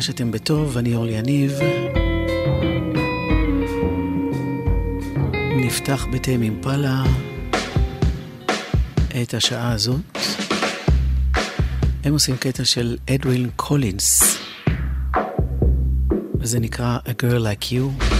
מקווה 0.00 0.12
שאתם 0.12 0.30
בטוב, 0.30 0.78
אני 0.78 0.94
אורלי 0.94 1.12
יניב. 1.12 1.52
נפתח 5.56 6.06
בתם 6.12 6.42
אימפלה 6.42 7.02
את 9.22 9.34
השעה 9.34 9.72
הזאת. 9.72 10.00
הם 12.04 12.12
עושים 12.12 12.36
קטע 12.36 12.64
של 12.64 12.96
אדווין 13.14 13.50
קולינס, 13.56 14.38
וזה 16.40 16.60
נקרא 16.60 16.98
A 17.06 17.10
Girl 17.22 17.38
Like 17.38 17.72
You. 17.72 18.19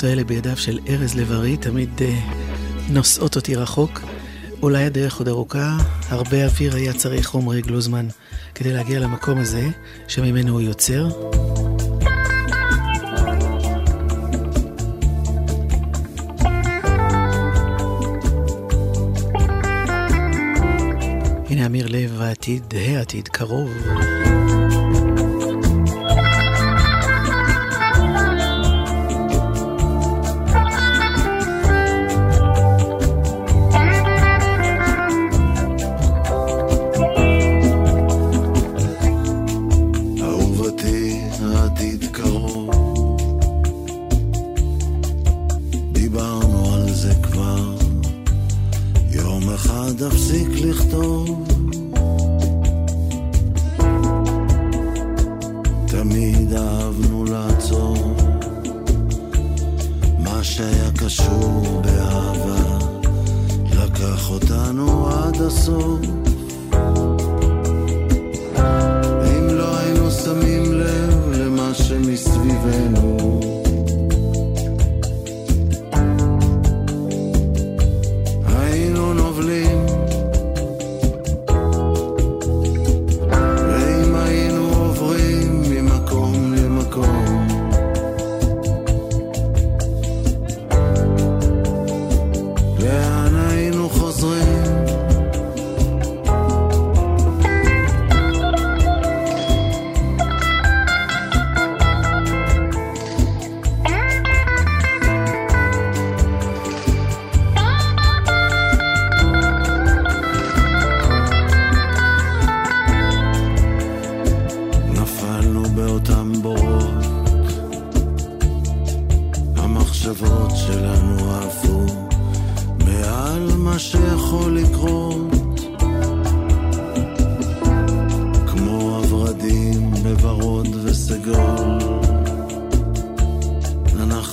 הגיטרות 0.00 0.18
האלה 0.18 0.24
בידיו 0.24 0.56
של 0.56 0.78
ארז 0.88 1.14
לב-ארי 1.14 1.56
תמיד 1.56 1.90
אה, 2.00 2.20
נושאות 2.90 3.36
אותי 3.36 3.56
רחוק. 3.56 4.00
אולי 4.62 4.84
הדרך 4.84 5.18
עוד 5.18 5.28
ארוכה, 5.28 5.76
הרבה 6.08 6.44
אוויר 6.44 6.74
היה 6.74 6.92
צריך 6.92 7.30
עומרי 7.30 7.62
גלוזמן 7.62 8.06
כדי 8.54 8.72
להגיע 8.72 9.00
למקום 9.00 9.38
הזה 9.38 9.68
שממנו 10.08 10.52
הוא 10.52 10.60
יוצר. 10.60 11.08
הנה 21.48 21.66
אמיר 21.66 21.86
לב 21.90 22.20
העתיד, 22.20 22.74
העתיד 22.74 23.28
קרוב. 23.28 23.70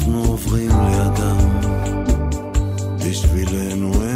אנחנו 0.08 0.32
עוברים 0.32 0.72
לידם. 0.72 1.38
בשבילנו 3.10 4.07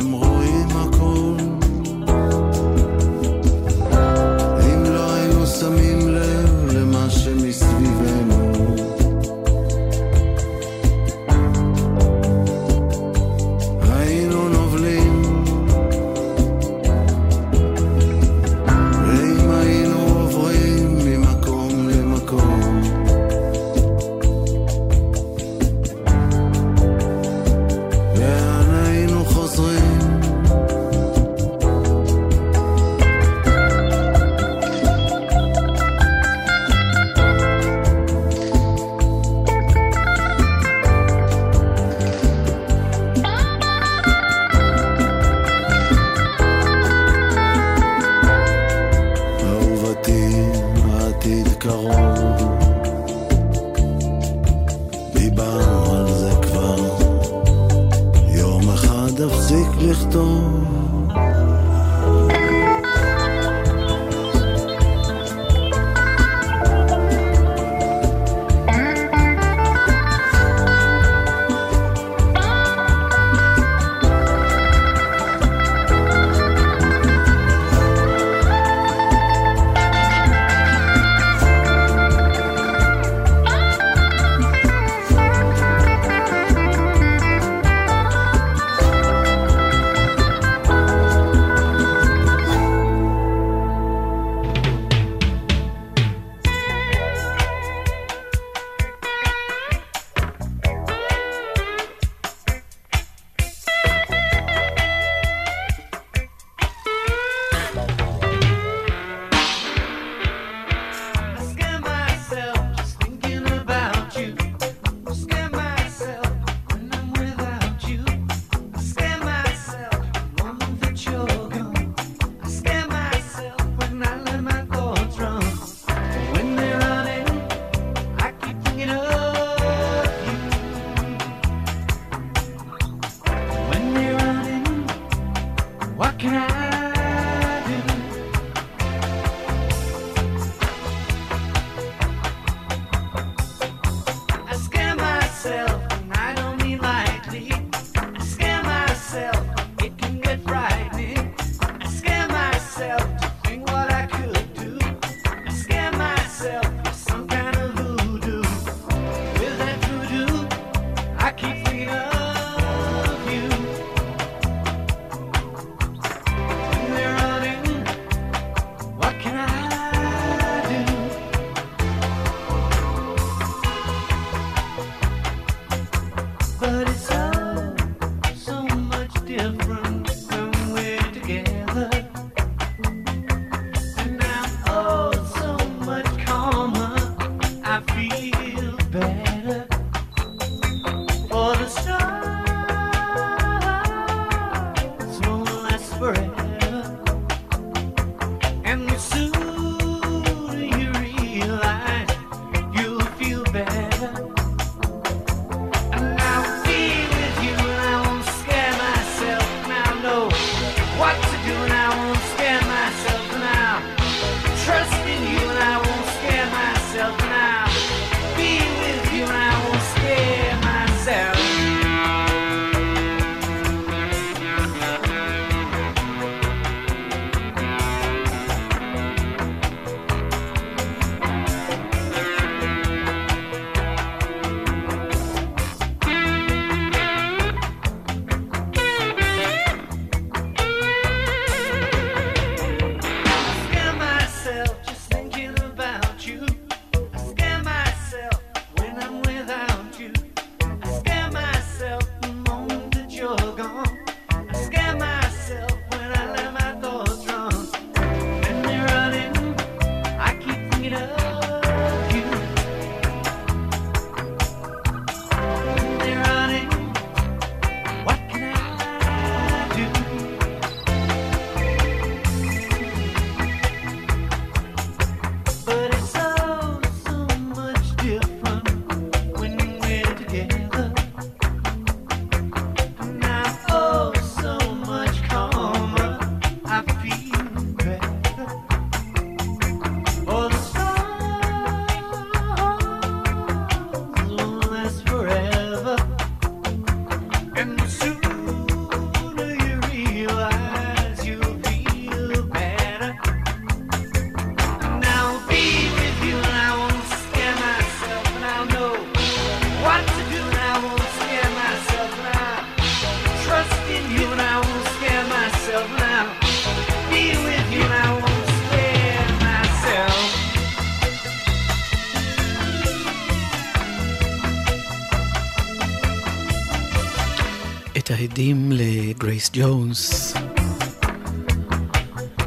לגרייס 329.41 329.49
ג'ונס, 329.53 330.33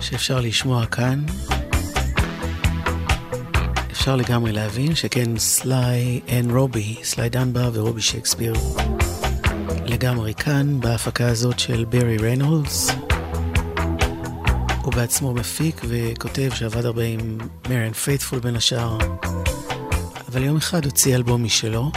שאפשר 0.01 0.41
לשמוע 0.41 0.87
כאן. 0.87 1.25
אפשר 3.91 4.17
לגמרי 4.17 4.53
להבין 4.53 4.95
שכן 4.95 5.39
Sly 5.39 6.21
and 6.29 6.51
Robbie, 6.51 6.97
סליי 7.03 7.29
דנבר 7.29 7.69
ורובי 7.73 8.01
שייקספיר, 8.01 8.55
לגמרי 9.85 10.35
כאן 10.35 10.81
בהפקה 10.81 11.27
הזאת 11.27 11.59
של 11.59 11.85
ברי 11.85 12.17
ריינולדס. 12.17 12.91
הוא 14.83 14.93
בעצמו 14.93 15.35
מפיק 15.35 15.81
וכותב 15.89 16.51
שעבד 16.55 16.85
הרבה 16.85 17.05
עם 17.05 17.39
מריאן 17.69 17.93
פייתפול 17.93 18.39
בין 18.39 18.57
השאר, 18.57 18.99
אבל 20.29 20.43
יום 20.45 20.57
אחד 20.57 20.85
הוציא 20.85 21.17
אלבום 21.17 21.45
משלו. 21.45 21.91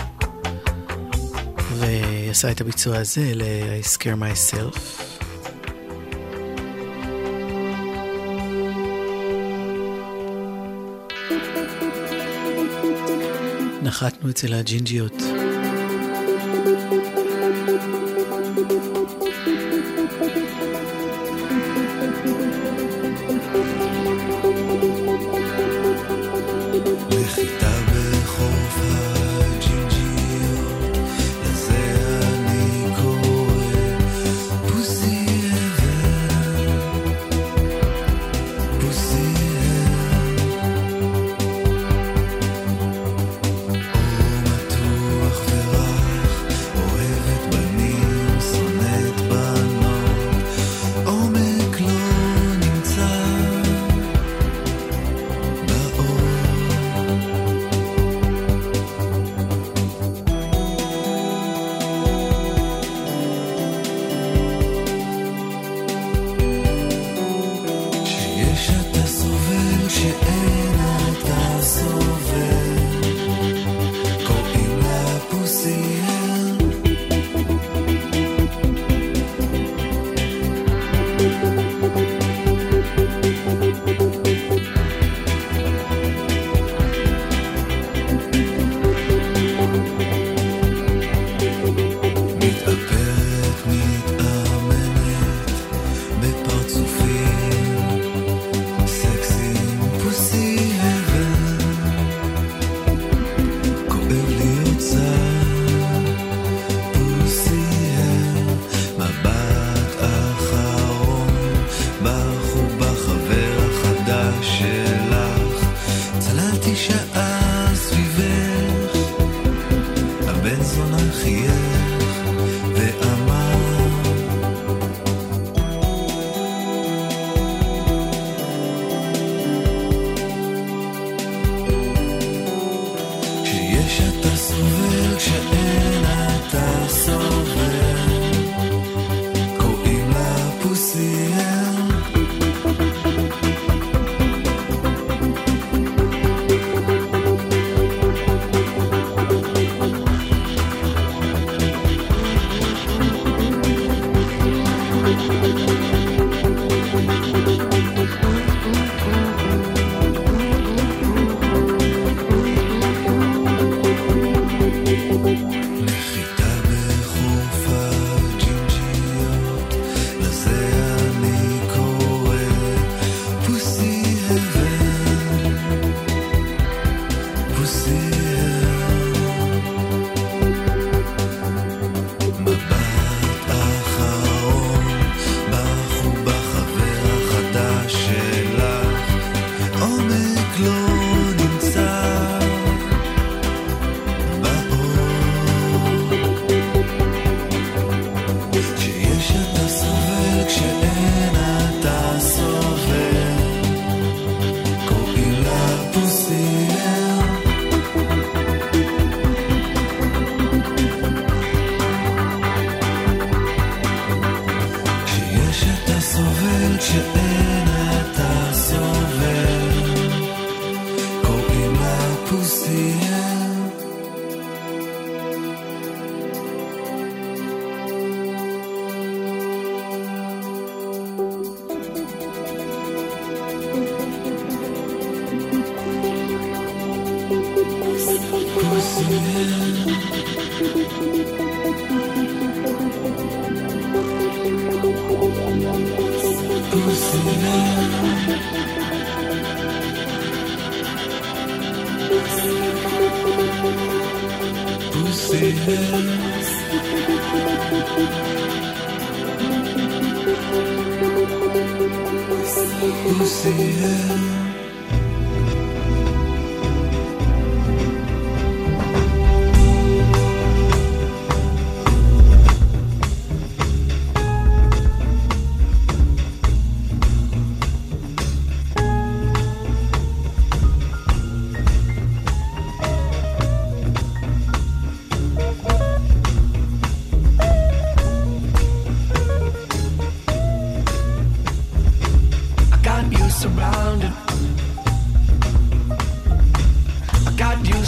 ועשה 2.37 2.51
את 2.51 2.61
הביצוע 2.61 2.97
הזה 2.97 3.31
ל-I 3.33 3.85
scare 3.95 4.21
myself. 4.21 4.79
נחתנו 13.83 14.29
אצל 14.29 14.53
הג'ינג'יות. 14.53 15.26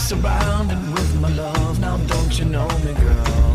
Surrounded 0.09 0.81
with 0.91 1.21
my 1.21 1.29
love, 1.29 1.79
now 1.79 1.95
don't 2.07 2.39
you 2.39 2.45
know 2.45 2.67
me, 2.79 2.93
girl? 2.93 3.48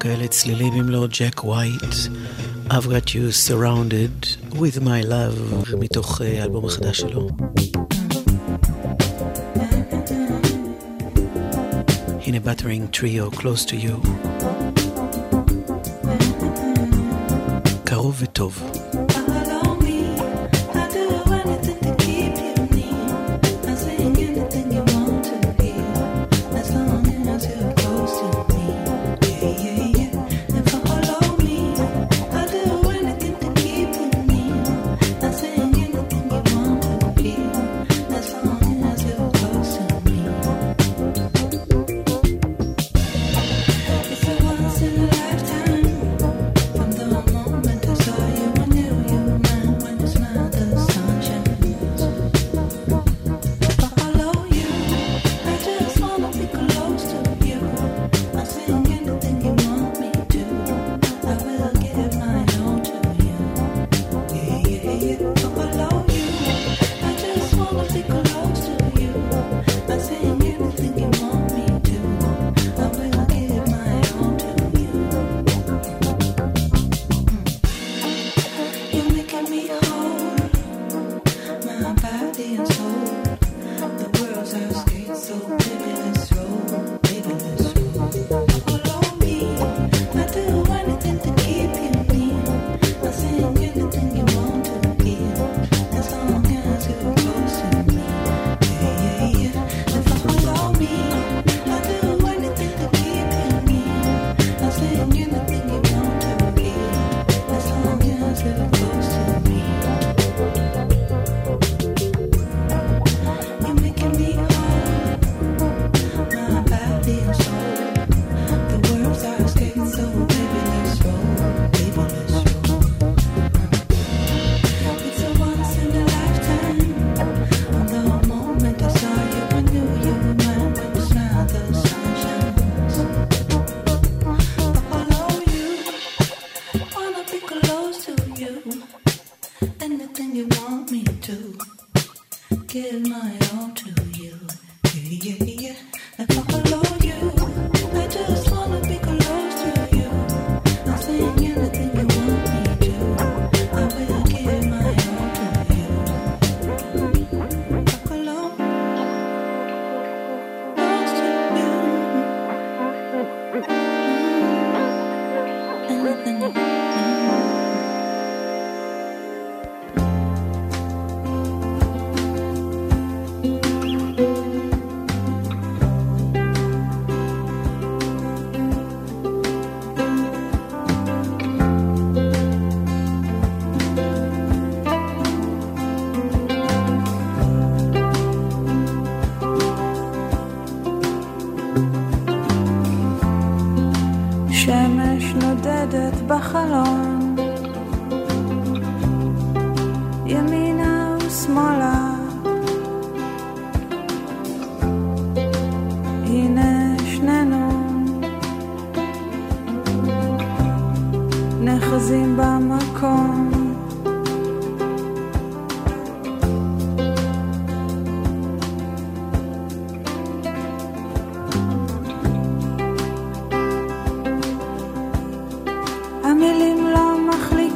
כאלה 0.00 0.28
צלילים 0.28 0.72
אם 0.72 0.88
לא 0.88 1.06
ג'ק 1.06 1.44
ווייט, 1.44 1.94
I've 2.68 2.86
got 2.86 3.08
you 3.14 3.32
surrounded 3.48 4.26
with 4.52 4.80
my 4.80 5.02
love, 5.04 5.76
מתוך 5.78 6.22
אה, 6.22 6.44
אלבום 6.44 6.64
החדש 6.64 7.00
שלו. 7.00 7.28
הנה 12.26 12.40
בטרינג 12.40 12.88
טריו, 12.90 13.28
close 13.28 13.66
to 13.66 13.72
you. 13.72 14.08
קרוב 17.84 18.16
וטוב. 18.20 18.62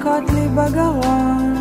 מחליקות 0.07 0.31
לי 0.35 0.49
בגרון. 0.49 1.55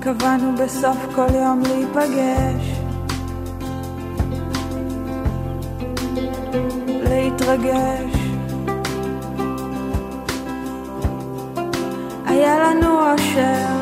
קבענו 0.00 0.52
בסוף 0.56 0.96
כל 1.14 1.34
יום 1.34 1.62
להיפגש. 1.62 2.80
להתרגש. 7.08 8.14
היה 12.26 12.58
לנו 12.58 13.12
אושר. 13.12 13.79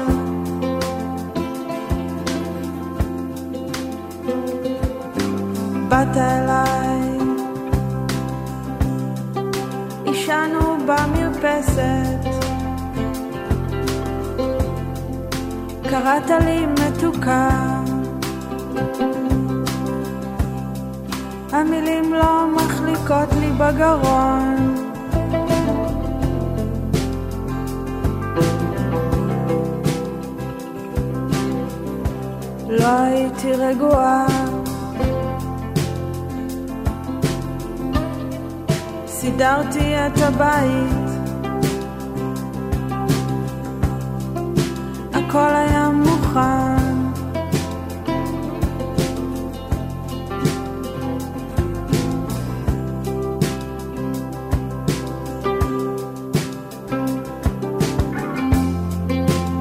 באת 5.99 6.17
אליי, 6.17 7.19
עישנו 10.05 10.77
במרפסת, 10.87 12.23
קראת 15.91 16.31
לי 16.45 16.67
מתוקה, 16.67 17.49
המילים 21.53 22.15
לא 22.15 22.47
מחליקות 22.57 23.33
לי 23.41 23.51
בגרון. 23.51 24.75
לא 32.69 32.89
הייתי 32.89 33.53
רגועה 33.53 34.48
סידרתי 39.39 39.95
את 40.07 40.19
הבית. 40.19 41.09
הכל 45.13 45.55
היה 45.55 45.89
מוכן. 45.91 46.95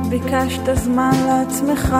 ביקשת 0.09 0.75
זמן 0.75 1.11
לעצמך. 1.27 1.97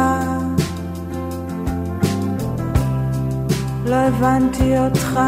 לא 3.86 3.96
הבנתי 3.96 4.80
אותך 4.80 5.20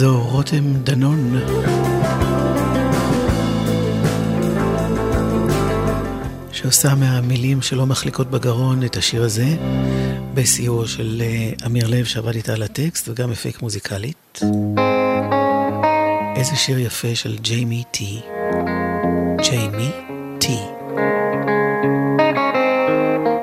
זו 0.00 0.22
רותם 0.22 0.74
דנון. 0.74 1.40
שעושה 6.52 6.94
מהמילים 6.94 7.62
שלא 7.62 7.86
מחליקות 7.86 8.30
בגרון 8.30 8.84
את 8.84 8.96
השיר 8.96 9.22
הזה, 9.24 9.46
בסיוע 10.34 10.86
של 10.86 11.22
אה, 11.24 11.66
אמיר 11.66 11.86
לב 11.88 12.04
שעבד 12.04 12.34
איתה 12.34 12.52
על 12.52 12.62
הטקסט 12.62 13.08
וגם 13.08 13.30
אפקט 13.30 13.62
מוזיקלית. 13.62 14.40
איזה 16.36 16.56
שיר 16.56 16.78
יפה 16.78 17.14
של 17.14 17.38
ג'יימי 17.38 17.82
טי. 17.90 18.20
ג'יימי 19.42 19.90
טי. 20.38 20.58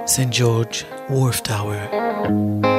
סנט 0.08 0.30
ג'ורג' 0.32 0.74
וורף 1.10 1.40
טאוור. 1.40 2.77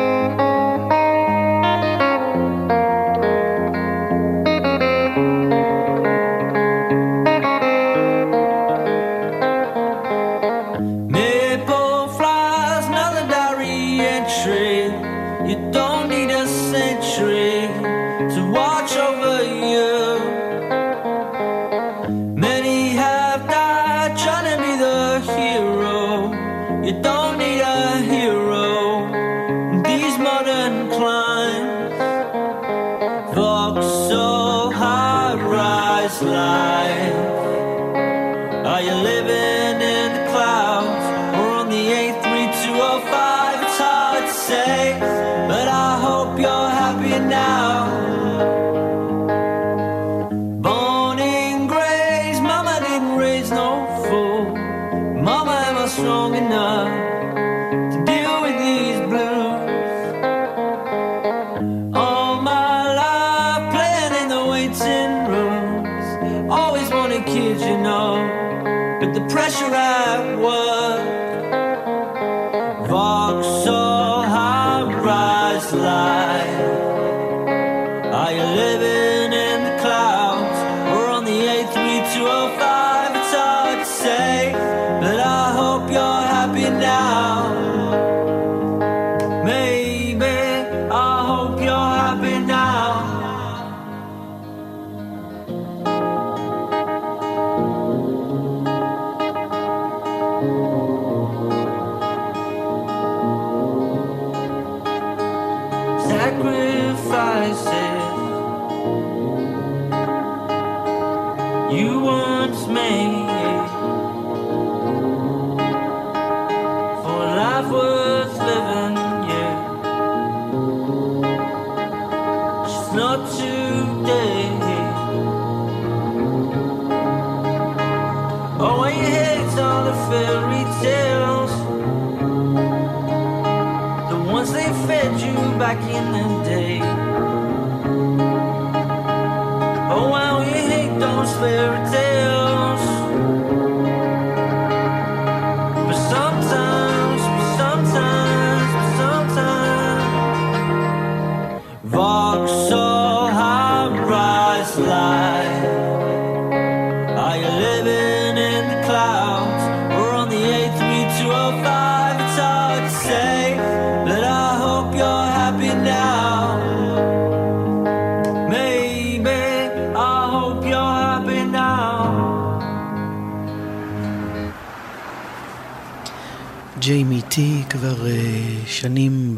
איתי 177.39 177.63
כבר 177.71 177.95
uh, 177.95 178.69
שנים 178.69 179.37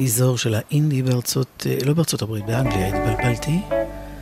באזור 0.00 0.38
של 0.38 0.54
האינדי 0.54 1.02
בארצות, 1.02 1.66
uh, 1.66 1.86
לא 1.86 1.92
בארצות 1.94 2.22
הברית, 2.22 2.46
באנגליה 2.46 2.88
התבלבלתי. 2.88 3.60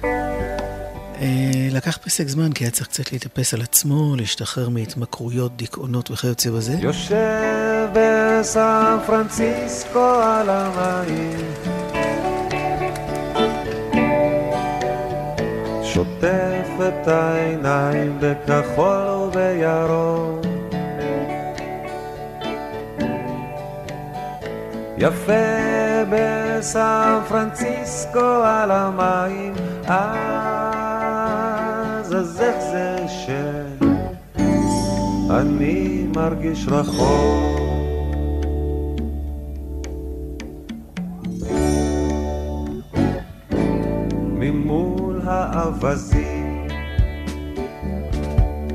Uh, 0.01 1.25
לקח 1.73 1.97
פסק 1.97 2.29
זמן, 2.29 2.53
כי 2.53 2.65
היה 2.65 2.71
צריך 2.71 2.89
קצת 2.89 3.13
להתאפס 3.13 3.55
על 3.55 3.63
עצמו, 3.63 4.17
להשתחרר 4.17 4.69
מהתמכרויות, 4.69 5.57
דיכאונות 5.57 6.11
וכיוצא 6.11 6.51
בזה. 6.51 6.77
יושב 6.81 7.89
בסן 7.93 8.99
פרנסיסקו 9.07 10.09
על 10.23 10.51
המים 10.51 11.55
שוטף 15.85 16.69
את 16.89 17.09
העיניים 17.09 18.19
בכחול 18.21 19.31
ובירוק 19.33 20.54
יפה 25.05 25.33
בסן 26.11 27.21
פרנסיסקו 27.29 28.43
על 28.45 28.71
המים, 28.71 29.53
אז 29.87 30.15
אז 32.15 32.41
איך 32.41 32.57
זה 32.73 32.97
שאני 33.09 33.67
מרגיש 36.17 36.69
רחוק? 36.69 37.61
ממול 44.39 45.21
האווזים 45.25 46.69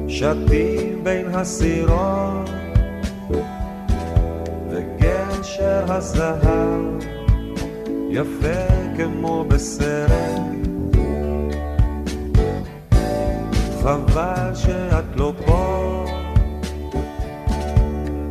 שתים 0.07 1.03
בין 1.03 1.35
הסירות 1.35 2.58
עובר 5.69 5.93
הזהב, 5.93 6.81
יפה 8.09 8.95
כמו 8.97 9.45
בסרט. 9.47 10.41
חבל 13.81 14.55
שאת 14.55 15.15
לא 15.15 15.33
פה, 15.45 16.05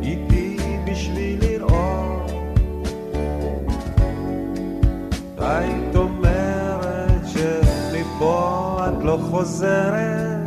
איתי 0.01 0.57
בשביל 0.91 1.39
לראות. 1.41 2.31
היית 5.37 5.95
אומרת 5.95 7.27
שמפה 7.27 8.79
את 8.87 9.03
לא 9.03 9.19
חוזרת. 9.29 10.38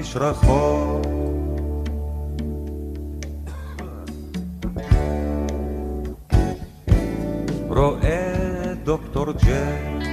איש 0.00 0.16
רחוק. 0.16 1.06
רואה 7.68 8.72
דוקטור 8.84 9.32
ג'ק, 9.32 10.04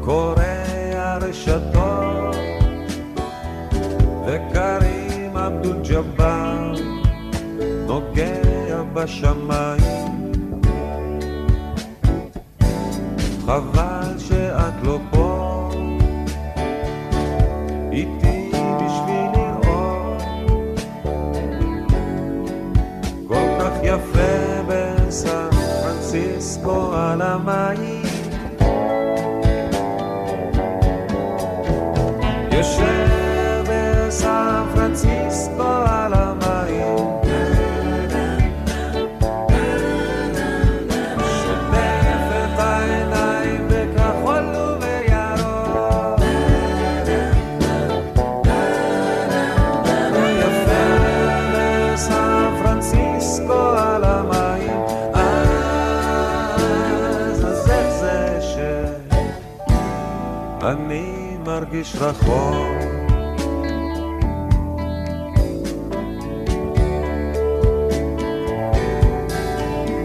קורא 0.00 0.42
הרשתות, 0.94 2.36
וקרים 4.26 5.36
עבדו 5.36 5.72
ג'באר 5.88 6.74
נוגע 7.86 8.82
בשמיים. 8.94 9.97
מרגיש 61.88 62.02
רחוק. 62.02 62.78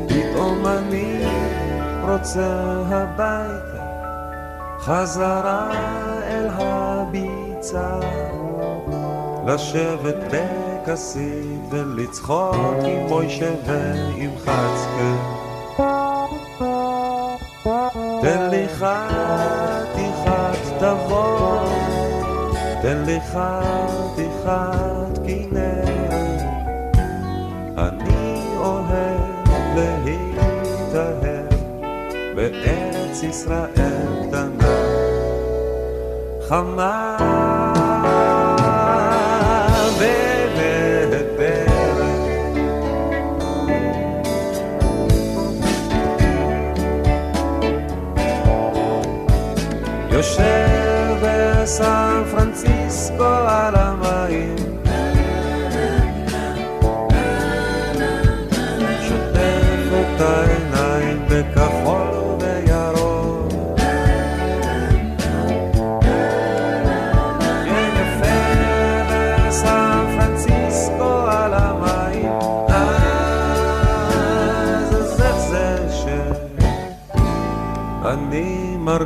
פתאום 0.07 0.65
אני 0.67 1.25
רוצה 2.09 2.83
הביתה, 2.87 3.83
חזרה 4.79 5.71
אל 6.27 6.47
הביצה, 6.51 7.99
לשבת 9.47 10.15
בכסיף 10.31 11.59
ולצחוק 11.69 12.55
עם 12.85 13.07
מוישה 13.07 13.53
ועם 13.65 14.31
חצקה. 14.39 15.13
תן 18.21 18.49
לי 18.49 18.67
חתיכת 18.67 20.33
תבוא, 20.79 21.42
תן 22.83 23.03
לי 23.05 23.19
חתיכת 23.21 25.19
כנרת, 25.27 26.41
אני 27.77 28.43
אוהב 28.57 29.77
להתאהב 30.05 31.23
בארץ 32.35 33.23
ישראל 33.23 34.27
קטנה, 34.27 34.75
חמה 36.47 37.52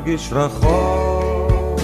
מרגיש 0.08 0.34
רחוק. 0.34 1.80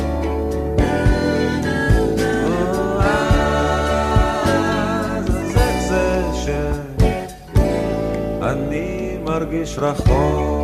אז 5.10 5.58
איך 5.58 5.90
זה 5.90 6.24
שאני 6.44 9.18
מרגיש 9.24 9.78
רחוק 9.78 10.63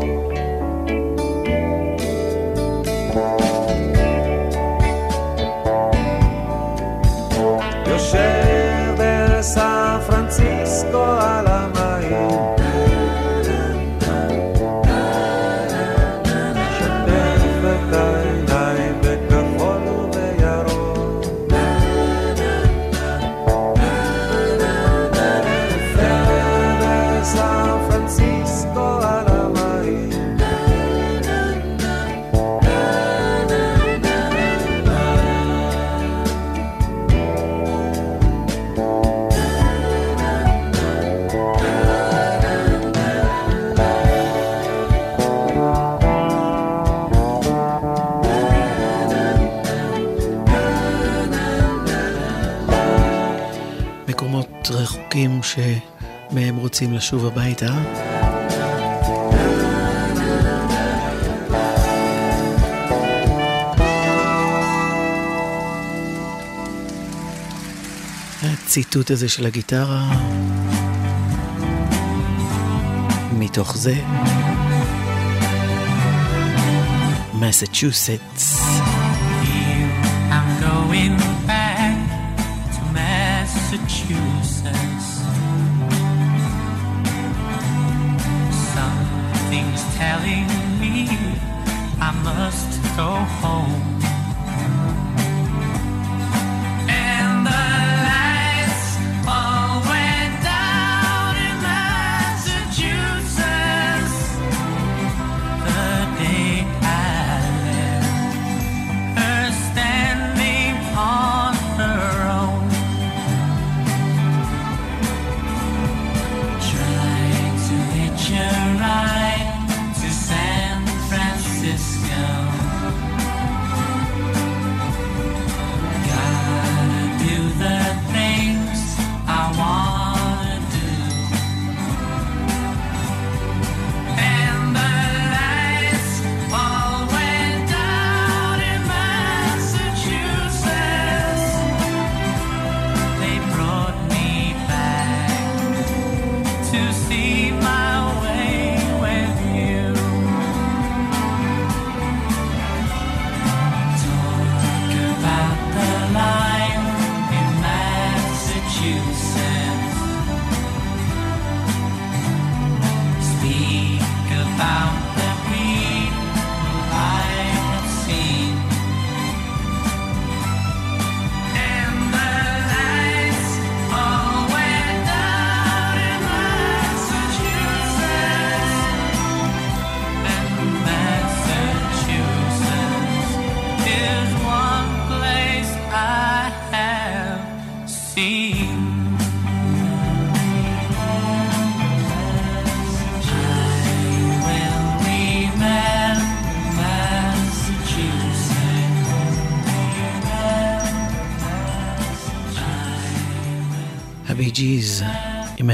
רוצים 56.70 56.93
לשוב 56.93 57.26
הביתה. 57.26 57.65
הציטוט 68.43 69.11
הזה 69.11 69.30
של 69.30 69.45
הגיטרה, 69.45 70.03
מתוך 73.34 73.78
זה, 73.78 73.95
מסצ'וסטס. 77.34 78.59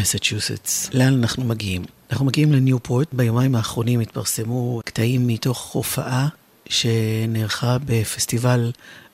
מסצ'וסטס. 0.06 0.90
לאן 0.94 1.14
אנחנו 1.14 1.44
מגיעים? 1.44 1.86
אנחנו 2.12 2.26
מגיעים 2.26 2.52
לניופורט. 2.52 3.08
ביומיים 3.14 3.56
האחרונים 3.56 4.00
התפרסמו 4.00 4.82
קטעים 4.86 5.28
מתוך 5.28 5.72
הופעה 5.72 6.28
שנערכה 6.70 7.78
בפסטיבל 7.86 8.72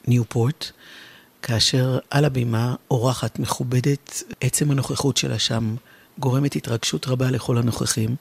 ניופורט, 0.07 0.71
כאשר 1.41 1.99
על 2.09 2.25
הבימה 2.25 2.75
אורחת 2.91 3.39
מכובדת, 3.39 4.23
עצם 4.41 4.71
הנוכחות 4.71 5.17
שלה 5.17 5.39
שם 5.39 5.75
גורמת 6.19 6.55
התרגשות 6.55 7.07
רבה 7.07 7.31
לכל 7.31 7.57
הנוכחים. 7.57 8.15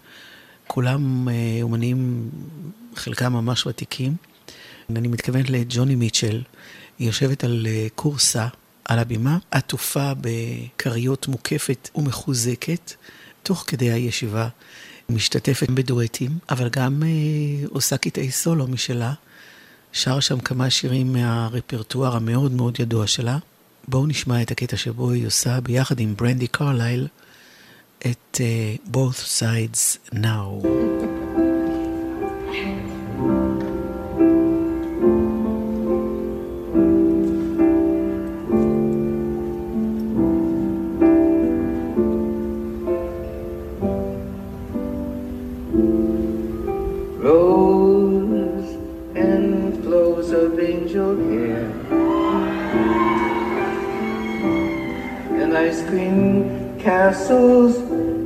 כולם 0.66 1.28
אה, 1.28 1.34
אומנים, 1.62 2.30
חלקם 2.96 3.32
ממש 3.32 3.66
ותיקים. 3.66 4.16
אני 4.96 5.08
מתכוונת 5.08 5.50
לג'וני 5.50 5.94
מיטשל, 5.94 6.42
היא 6.98 7.06
יושבת 7.06 7.44
על 7.44 7.66
אה, 7.66 7.86
קורסה 7.94 8.46
על 8.90 8.98
הבימה, 8.98 9.38
עטופה 9.50 10.12
בכריות 10.20 11.28
מוקפת 11.28 11.90
ומחוזקת, 11.94 12.92
תוך 13.42 13.64
כדי 13.66 13.90
הישיבה 13.90 14.48
משתתפת 15.08 15.70
בדואטים, 15.70 16.30
אבל 16.50 16.68
גם 16.68 17.02
אה, 17.02 17.66
עושה 17.68 17.96
קטעי 17.96 18.30
סולו 18.30 18.66
משלה. 18.66 19.12
שר 19.92 20.20
שם 20.20 20.40
כמה 20.40 20.70
שירים 20.70 21.12
מהרפרטואר 21.12 22.16
המאוד 22.16 22.52
מאוד 22.52 22.80
ידוע 22.80 23.06
שלה. 23.06 23.38
בואו 23.88 24.06
נשמע 24.06 24.42
את 24.42 24.50
הקטע 24.50 24.76
שבו 24.76 25.10
היא 25.10 25.26
עושה 25.26 25.60
ביחד 25.60 26.00
עם 26.00 26.16
ברנדי 26.16 26.46
קרלייל 26.46 27.06
את 27.98 28.40
uh, 28.40 28.90
Both 28.92 29.40
Sides 29.40 30.14
Now. 30.14 30.89
Castles 55.90 57.76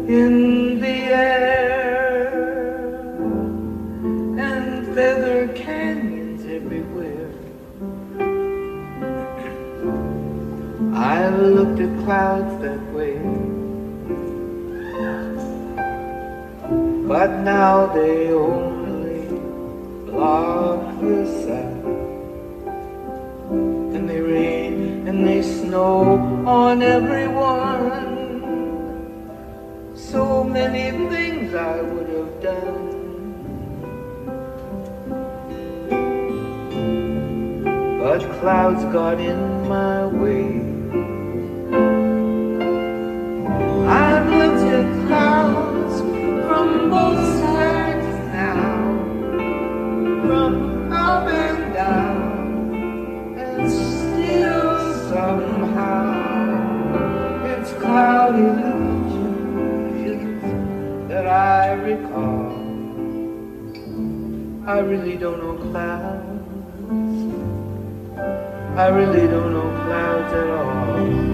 in 0.06 0.80
the 0.80 0.86
air 0.86 2.28
And 4.38 4.94
feather 4.94 5.48
canyons 5.54 6.44
everywhere. 6.44 7.30
I've 10.94 11.38
looked 11.40 11.80
at 11.80 12.04
clouds 12.04 12.54
that 12.60 12.82
way 12.92 13.16
But 17.08 17.30
now 17.44 17.86
they 17.94 18.30
only 18.30 19.26
block 20.10 21.00
the 21.00 21.24
sun 21.44 21.80
And 23.94 24.06
they 24.06 24.20
rain 24.20 24.63
and 25.14 25.28
they 25.28 25.42
snow 25.42 26.18
on 26.44 26.82
everyone. 26.82 27.92
So 29.94 30.42
many 30.42 30.86
things 31.08 31.54
I 31.54 31.80
would 31.82 32.08
have 32.16 32.42
done. 32.42 32.86
But 38.00 38.20
clouds 38.40 38.84
got 38.96 39.20
in 39.20 39.40
my 39.68 40.06
way. 40.22 40.46
I've 44.02 44.28
looked 44.40 44.64
at 44.78 44.86
clouds 45.06 45.94
from 46.46 46.68
both 46.90 47.24
sides 47.40 48.12
now, 48.42 48.66
from 50.26 50.52
up 50.92 51.28
and 51.28 51.74
down, 51.74 52.13
somehow 55.24 56.04
it's 57.52 57.72
cloud 57.82 58.34
illusions 58.34 59.48
that 61.08 61.26
I 61.26 61.72
recall. 61.88 62.52
I 64.66 64.78
really 64.90 65.16
don't 65.16 65.38
know 65.42 65.56
clouds. 65.70 67.20
I 68.84 68.86
really 68.98 69.26
don't 69.34 69.52
know 69.54 69.70
clouds 69.86 70.32
at 70.42 70.48
all. 70.58 71.33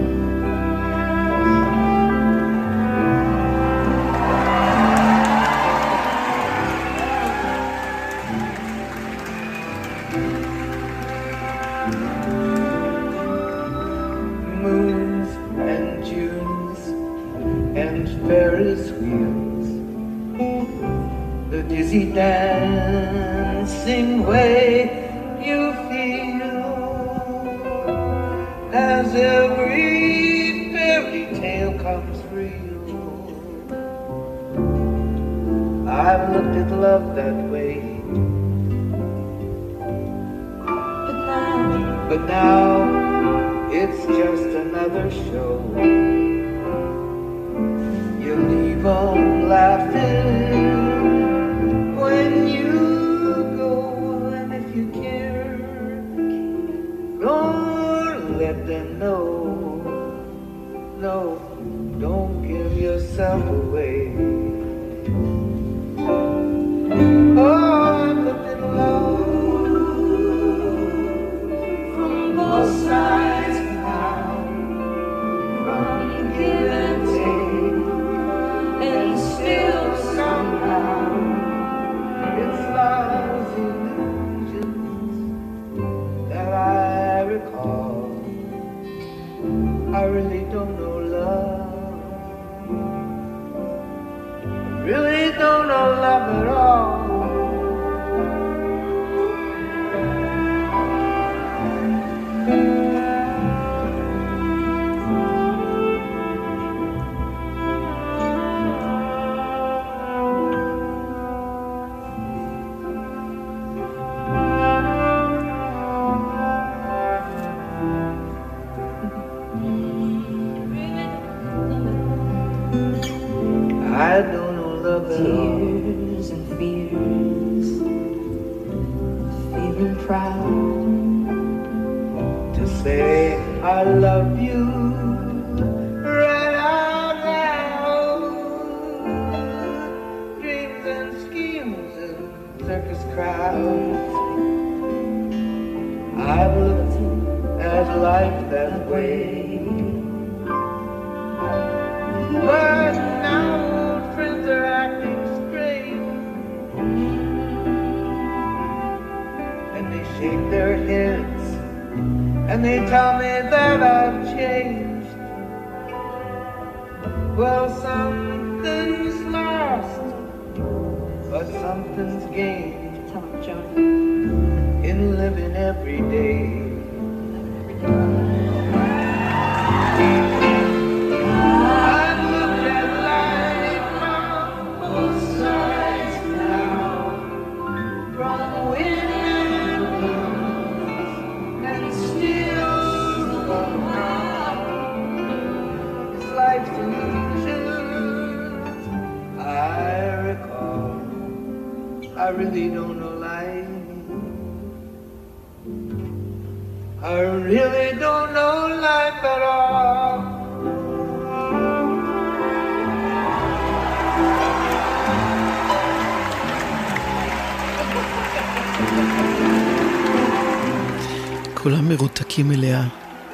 The 21.51 21.61
dizzy 21.63 22.05
dancing 22.13 23.43
way 24.25 24.87
you 25.43 25.73
feel 25.89 26.47
as 28.71 29.13
every 29.13 30.71
fairy 30.71 31.25
tale 31.35 31.77
comes 31.77 32.23
real. 32.31 32.79
I've 35.89 36.29
looked 36.31 36.55
at 36.55 36.71
love 36.71 37.15
that 37.17 37.35
way. 37.51 37.99
But 42.07 42.21
now 42.31 43.69
it's 43.73 44.05
just 44.05 44.55
another 44.55 45.11
show. 45.11 45.59
You 48.23 48.35
leave 48.51 48.85
'em 48.85 49.49
laughing 49.49 50.70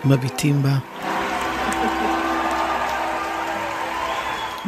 מביטים 0.08 0.64
בה. 0.64 0.78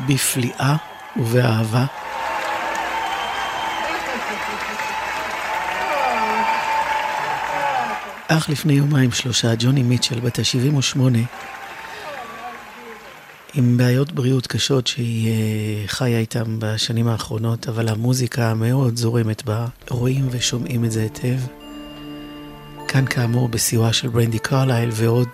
בפליאה 0.07 0.75
ובאהבה. 1.17 1.85
אך 8.27 8.49
לפני 8.49 8.73
יומיים 8.73 9.11
שלושה, 9.11 9.53
ג'וני 9.59 9.83
מיטשל, 9.83 10.19
בת 10.19 10.39
ה-78, 10.39 10.99
עם 13.53 13.77
בעיות 13.77 14.11
בריאות 14.11 14.47
קשות 14.47 14.87
שהיא 14.87 15.29
אה, 15.29 15.87
חיה 15.87 16.19
איתן 16.19 16.43
בשנים 16.59 17.07
האחרונות, 17.07 17.69
אבל 17.69 17.89
המוזיקה 17.89 18.53
מאוד 18.53 18.95
זורמת 18.95 19.45
בה, 19.45 19.65
רואים 19.89 20.27
ושומעים 20.31 20.85
את 20.85 20.91
זה 20.91 21.01
היטב. 21.01 21.58
כאן 22.91 23.05
כאמור 23.05 23.49
בסיועה 23.49 23.93
של 23.93 24.07
ברנדי 24.07 24.39
קרלייל 24.39 24.89
ועוד 24.93 25.29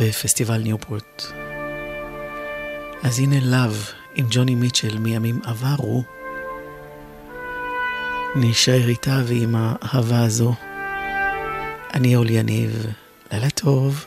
בפסטיבל 0.00 0.58
ניופורט. 0.58 1.22
אז 3.02 3.18
הנה 3.18 3.40
לאב 3.40 3.90
עם 4.14 4.26
ג'וני 4.30 4.54
מיטשל 4.54 4.98
מימים 4.98 5.40
עברו. 5.44 6.02
נשאר 8.36 8.88
איתה 8.88 9.22
ועם 9.26 9.54
האהבה 9.58 10.22
הזו. 10.22 10.54
אני 11.94 12.16
אול 12.16 12.30
יניב, 12.30 12.86
לילה 13.32 13.50
טוב. 13.50 14.06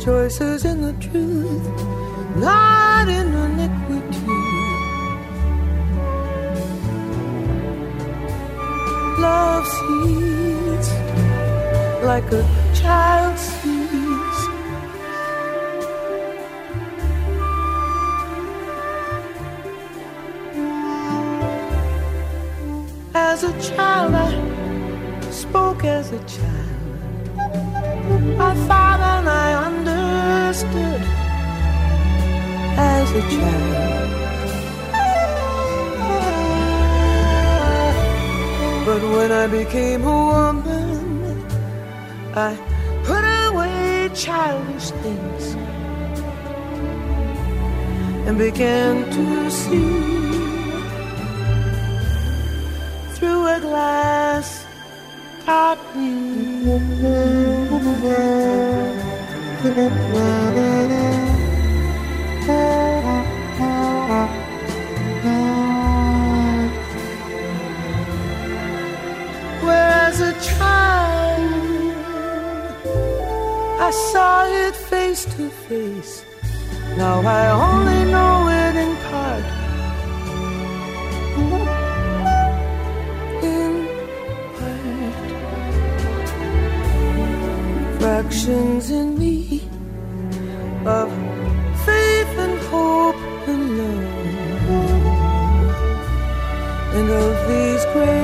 Rejoices 0.00 0.64
in 0.64 0.80
the 0.80 0.94
truth, 0.94 1.66
not 2.36 3.06
in 3.06 3.34
iniquity. 3.34 4.38
Love 9.20 9.66
sees 9.66 10.88
like 12.02 12.32
a 12.32 12.42
child 12.74 13.38
sees. 13.38 14.38
As 23.12 23.44
a 23.44 23.52
child, 23.60 24.14
I 24.14 25.30
spoke 25.30 25.84
as 25.84 26.10
a 26.10 26.18
child. 26.20 26.70
I 28.40 28.54
thought 28.66 29.00
and 29.00 29.28
I 29.28 29.39
as 33.10 33.16
a 33.16 33.28
child. 33.36 34.10
But 38.86 39.02
when 39.02 39.32
I 39.32 39.46
became 39.46 40.02
a 40.04 40.18
woman, 40.32 41.44
I 42.34 42.56
put 43.04 43.24
away 43.46 44.10
childish 44.14 44.90
things 45.02 45.54
and 48.26 48.38
began 48.38 49.10
to 49.10 49.50
see 49.50 50.10
through 53.14 53.46
a 53.46 53.60
glass 53.60 54.60
Whereas 62.50 62.99
I 73.82 73.90
saw 73.92 74.44
it 74.44 74.76
face 74.76 75.24
to 75.24 75.48
face. 75.48 76.22
Now 76.98 77.22
I 77.22 77.44
only 77.66 78.04
know 78.12 78.48
it 78.62 78.74
in 78.84 78.92
part. 79.08 79.44
In 83.52 83.72
part. 84.58 85.16
Fractions 88.00 88.90
in 88.90 89.18
me 89.18 89.62
of 90.84 91.10
faith 91.86 92.32
and 92.44 92.58
hope 92.68 93.22
and 93.48 93.62
love. 93.78 94.08
And 96.96 97.08
of 97.08 97.34
these 97.48 97.84
great 97.94 98.19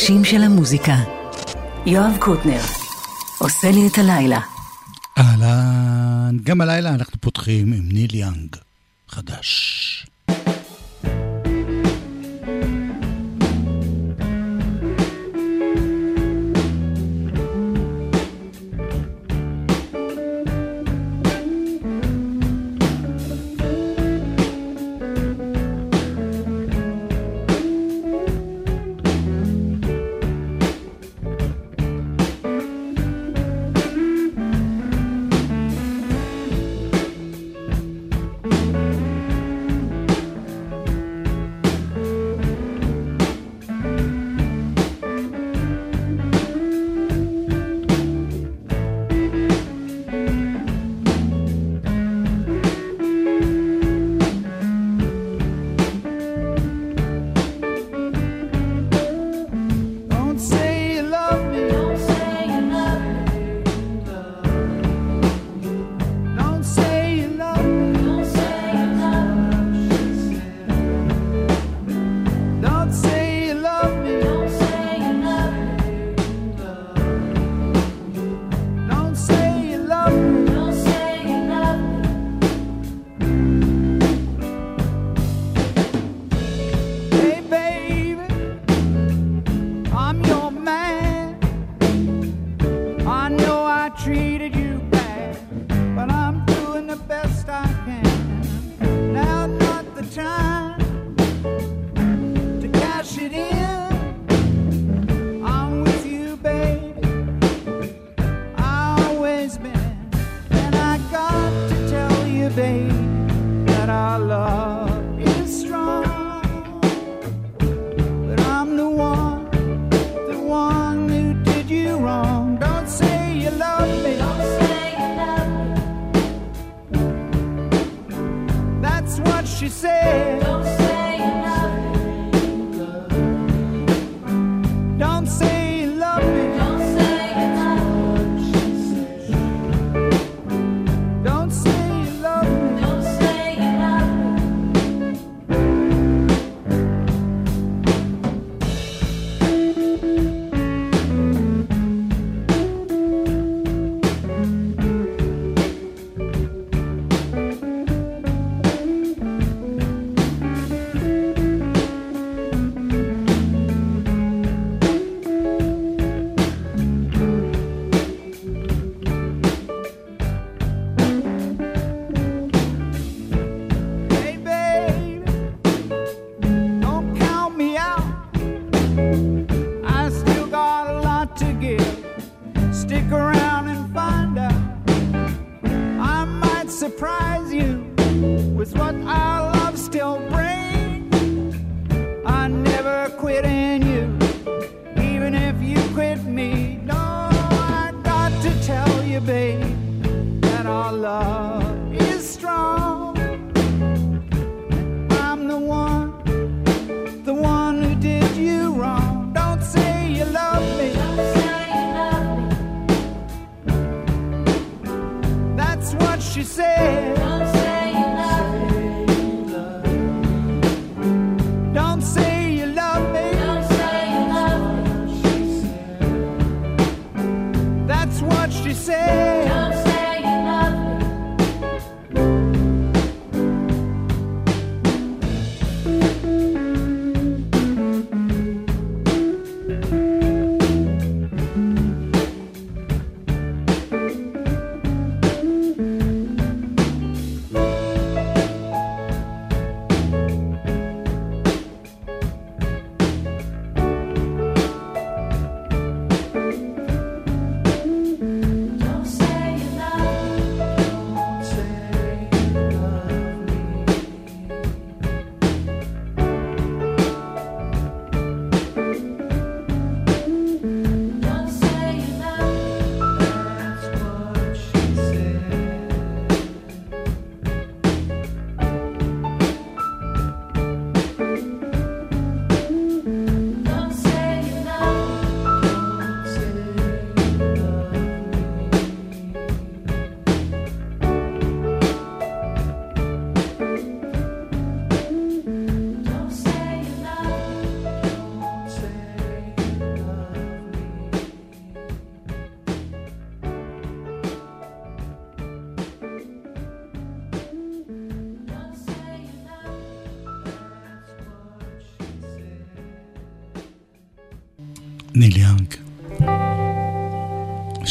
האנשים 0.00 0.24
של 0.24 0.42
המוזיקה. 0.42 0.96
יואב 1.86 2.16
קוטנר, 2.18 2.60
עושה 3.38 3.70
לי 3.70 3.86
את 3.86 3.98
הלילה. 3.98 4.40
אהלן, 5.18 6.36
גם 6.42 6.60
הלילה 6.60 6.90
אנחנו 6.90 7.20
פותחים 7.20 7.72
עם 7.72 7.88
ניל 7.92 8.14
יאנג, 8.14 8.56
חדש. 9.08 9.79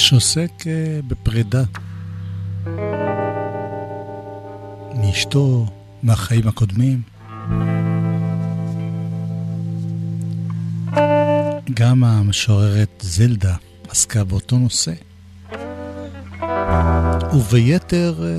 שעוסק 0.09 0.51
אה, 0.67 0.99
בפרידה 1.07 1.63
מאשתו, 4.95 5.65
מהחיים 6.03 6.47
הקודמים. 6.47 7.01
גם 11.73 12.03
המשוררת 12.03 12.89
זלדה 13.01 13.55
עסקה 13.89 14.23
באותו 14.23 14.57
נושא. 14.57 14.93
וביתר 17.33 18.23
אה, 18.23 18.29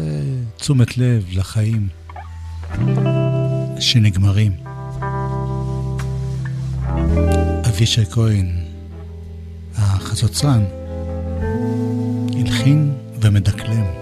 תשומת 0.56 0.98
לב 0.98 1.24
לחיים 1.32 1.88
שנגמרים. 3.80 4.52
אבישי 7.68 8.04
כהן, 8.04 8.64
החצוצרן, 9.76 10.79
הלחין 12.36 12.92
ומדקלם. 13.20 13.99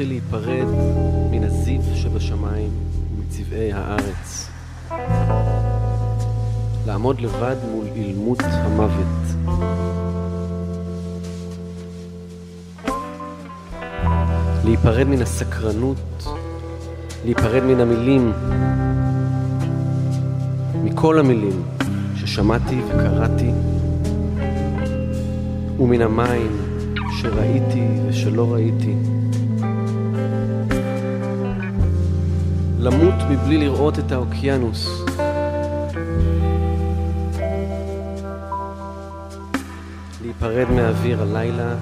להתחיל 0.00 0.20
להיפרד 0.20 0.66
מן 1.30 1.44
הזיו 1.44 1.80
שבשמיים 1.94 2.70
ומצבעי 3.14 3.72
הארץ. 3.72 4.50
לעמוד 6.86 7.20
לבד 7.20 7.56
מול 7.72 7.86
אילמות 7.94 8.38
המוות. 8.42 9.50
להיפרד 14.64 15.06
מן 15.06 15.22
הסקרנות, 15.22 16.24
להיפרד 17.24 17.62
מן 17.62 17.80
המילים, 17.80 18.32
מכל 20.84 21.18
המילים 21.18 21.62
ששמעתי 22.16 22.80
וקראתי, 22.88 23.50
ומן 25.78 26.00
המים 26.00 26.56
שראיתי 27.20 27.86
ושלא 28.08 28.52
ראיתי. 28.52 29.19
למות 32.80 33.14
מבלי 33.30 33.58
לראות 33.58 33.98
את 33.98 34.12
האוקיינוס. 34.12 34.88
להיפרד 40.22 40.70
מאוויר 40.70 41.22
הלילה 41.22 41.74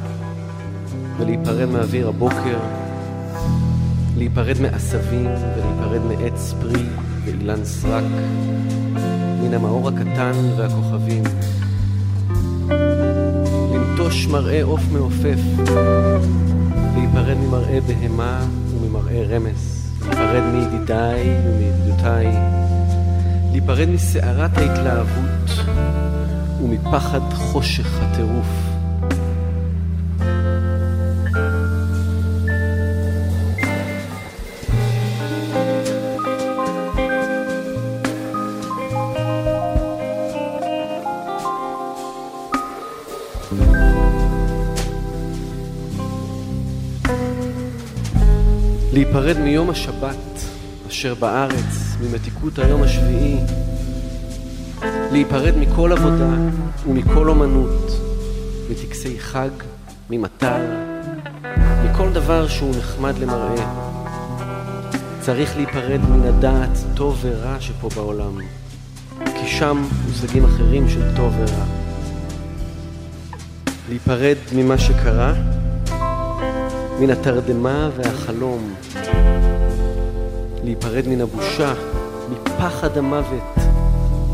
ולהיפרד 1.19 1.69
מאוויר 1.69 2.09
הבוקר, 2.09 2.59
להיפרד 4.17 4.61
מעשבים 4.61 5.27
ולהיפרד 5.27 6.01
מעץ 6.09 6.55
פרי 6.61 6.87
ואילן 7.25 7.65
סרק, 7.65 8.05
מן 9.43 9.55
המאור 9.55 9.89
הקטן 9.89 10.33
והכוכבים. 10.57 11.23
לנטוש 13.75 14.27
מראה 14.27 14.63
עוף 14.63 14.83
מעופף, 14.93 15.41
להיפרד 16.95 17.37
ממראה 17.37 17.79
בהמה 17.81 18.47
וממראה 18.75 19.23
רמס, 19.29 19.78
להיפרד 20.19 20.43
מידידיי 20.53 21.37
ומידידותיי, 21.45 22.27
להיפרד 23.51 23.89
מסערת 23.89 24.59
ההתלהבות 24.59 25.67
ומפחד 26.63 27.21
חושך 27.33 27.87
הטירוף. 28.03 28.68
להיפרד 49.29 49.45
מיום 49.45 49.71
השבת 49.71 50.41
אשר 50.89 51.15
בארץ, 51.15 51.97
ממתיקות 52.01 52.59
היום 52.59 52.83
השביעי, 52.83 53.37
להיפרד 55.13 55.55
מכל 55.57 55.93
עבודה 55.93 56.31
ומכל 56.87 57.29
אומנות, 57.29 57.91
מטקסי 58.71 59.21
חג, 59.21 59.49
ממטר, 60.11 60.61
מכל 61.85 62.13
דבר 62.13 62.49
שהוא 62.49 62.75
נחמד 62.79 63.19
למראה. 63.19 63.89
צריך 65.21 65.57
להיפרד 65.57 66.01
מן 66.11 66.29
הדעת 66.29 66.79
טוב 66.95 67.19
ורע 67.23 67.57
שפה 67.61 67.89
בעולם, 67.95 68.39
כי 69.25 69.47
שם 69.47 69.85
מושגים 70.09 70.45
אחרים 70.45 70.89
של 70.89 71.17
טוב 71.17 71.35
ורע. 71.39 71.65
להיפרד 73.89 74.37
ממה 74.55 74.79
שקרה, 74.79 75.35
מן 77.01 77.11
התרדמה 77.11 77.91
והחלום, 77.97 78.75
להיפרד 80.65 81.09
מן 81.09 81.21
הבושה, 81.21 81.75
מפחד 82.31 82.99
המוות, 82.99 83.55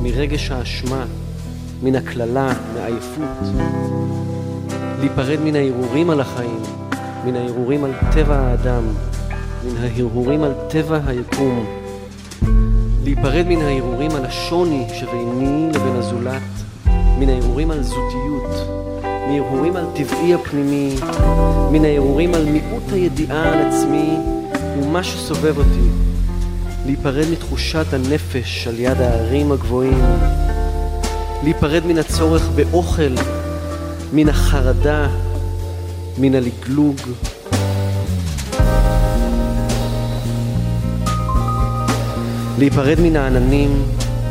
מרגש 0.02 0.50
האשמה, 0.50 1.04
מן 1.82 1.94
הקללה, 1.94 2.52
מעייפות, 2.74 3.46
להיפרד 5.00 5.38
מן 5.44 5.56
ההרהורים 5.56 6.10
על 6.10 6.20
החיים, 6.20 6.62
מן 7.24 7.36
ההרהורים 7.36 7.84
על 7.84 7.92
טבע 8.12 8.36
האדם, 8.36 8.82
מן 9.64 9.76
ההרהורים 9.82 10.44
על 10.44 10.52
טבע 10.68 11.00
היקום, 11.06 11.66
להיפרד 13.04 13.44
מן 13.48 13.62
ההרהורים 13.62 14.10
על 14.10 14.24
השוני 14.24 14.86
שביני 14.94 15.68
לבין 15.74 15.96
הזולת, 15.96 16.42
מן 17.18 17.28
ההרהורים 17.28 17.70
על 17.70 17.82
זותיות, 17.82 18.73
מהרהורים 19.28 19.76
על 19.76 19.84
טבעי 19.94 20.34
הפנימי, 20.34 20.94
מן 21.70 21.84
ההרהורים 21.84 22.34
על 22.34 22.44
מיעוט 22.44 22.92
הידיעה 22.92 23.52
על 23.52 23.68
עצמי 23.68 24.16
ומה 24.78 25.02
שסובב 25.02 25.58
אותי, 25.58 25.88
להיפרד 26.86 27.26
מתחושת 27.32 27.86
הנפש 27.92 28.66
על 28.66 28.80
יד 28.80 29.00
הערים 29.00 29.52
הגבוהים, 29.52 30.04
להיפרד 31.42 31.86
מן 31.86 31.98
הצורך 31.98 32.48
באוכל, 32.54 33.14
מן 34.12 34.28
החרדה, 34.28 35.08
מן 36.18 36.34
הלגלוג. 36.34 36.96
להיפרד 42.58 43.00
מן 43.00 43.16
העננים, 43.16 43.82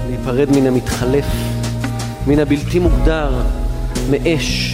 להיפרד 0.09 0.49
מן 0.51 0.67
המתחלף, 0.67 1.25
מן 2.27 2.39
הבלתי 2.39 2.79
מוגדר, 2.79 3.31
מאש, 4.09 4.72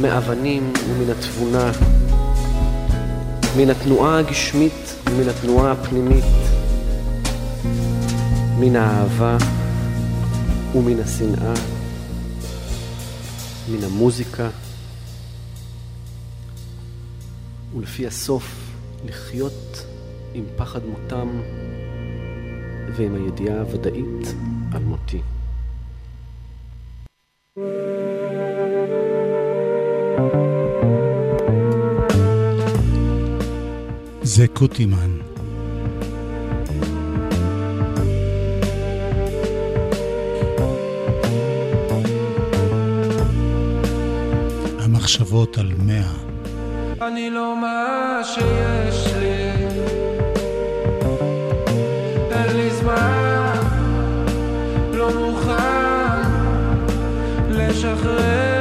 מאבנים 0.00 0.72
ומן 0.88 1.10
התבונה, 1.10 1.72
מן 3.56 3.70
התנועה 3.70 4.18
הגשמית 4.18 4.94
ומן 5.06 5.28
התנועה 5.28 5.72
הפנימית, 5.72 6.24
מן 8.58 8.76
האהבה 8.76 9.36
ומן 10.74 11.00
השנאה, 11.00 11.54
מן 13.70 13.84
המוזיקה, 13.84 14.48
ולפי 17.76 18.06
הסוף 18.06 18.72
לחיות 19.06 19.84
עם 20.34 20.44
פחד 20.56 20.80
מותם 20.84 21.28
ועם 22.96 23.14
הידיעה 23.14 23.60
הוודאית 23.60 24.34
על 24.72 24.82
מותי. 24.82 25.20
thank 27.54 27.66
you 27.66 27.81
זה 34.34 34.48
קוטימן. 34.48 35.18
המחשבות 44.78 45.58
על 45.58 45.72
מאה. 45.78 46.12
אני 47.08 47.30
לא 47.30 47.56
מה 47.60 48.20
שיש 48.24 49.06
לי, 49.14 49.66
אין 52.30 52.56
לי 52.56 52.70
זמן, 52.70 53.56
לא 54.92 55.10
מוכן 55.20 56.28
לשחרר 57.48 58.51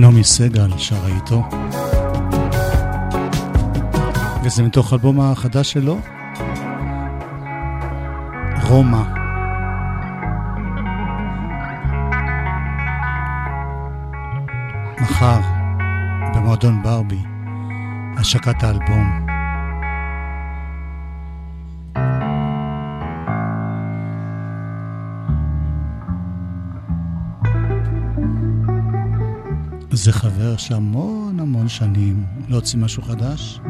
נעמי 0.00 0.24
סגל 0.24 0.78
שרה 0.78 1.08
איתו. 1.08 1.42
וזה 4.44 4.62
מתוך 4.62 4.92
האלבום 4.92 5.20
החדש 5.20 5.72
שלו, 5.72 5.98
רומא. 8.68 9.02
מחר, 15.00 15.40
במועדון 16.34 16.82
ברבי, 16.82 17.22
השקת 18.18 18.62
האלבום. 18.62 19.29
חבר 30.50 30.58
שהמון 30.58 31.40
המון 31.40 31.68
שנים 31.68 32.24
לא 32.48 32.56
הוציא 32.56 32.78
משהו 32.78 33.02
חדש, 33.02 33.60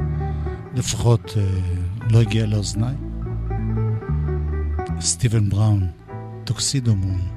לפחות 0.75 1.33
אה, 1.37 1.43
לא 2.11 2.21
הגיע 2.21 2.47
לאוזניי. 2.47 2.95
סטיבן 5.01 5.49
בראון, 5.51 5.87
טוקסידו 6.45 6.95
מון. 6.97 7.30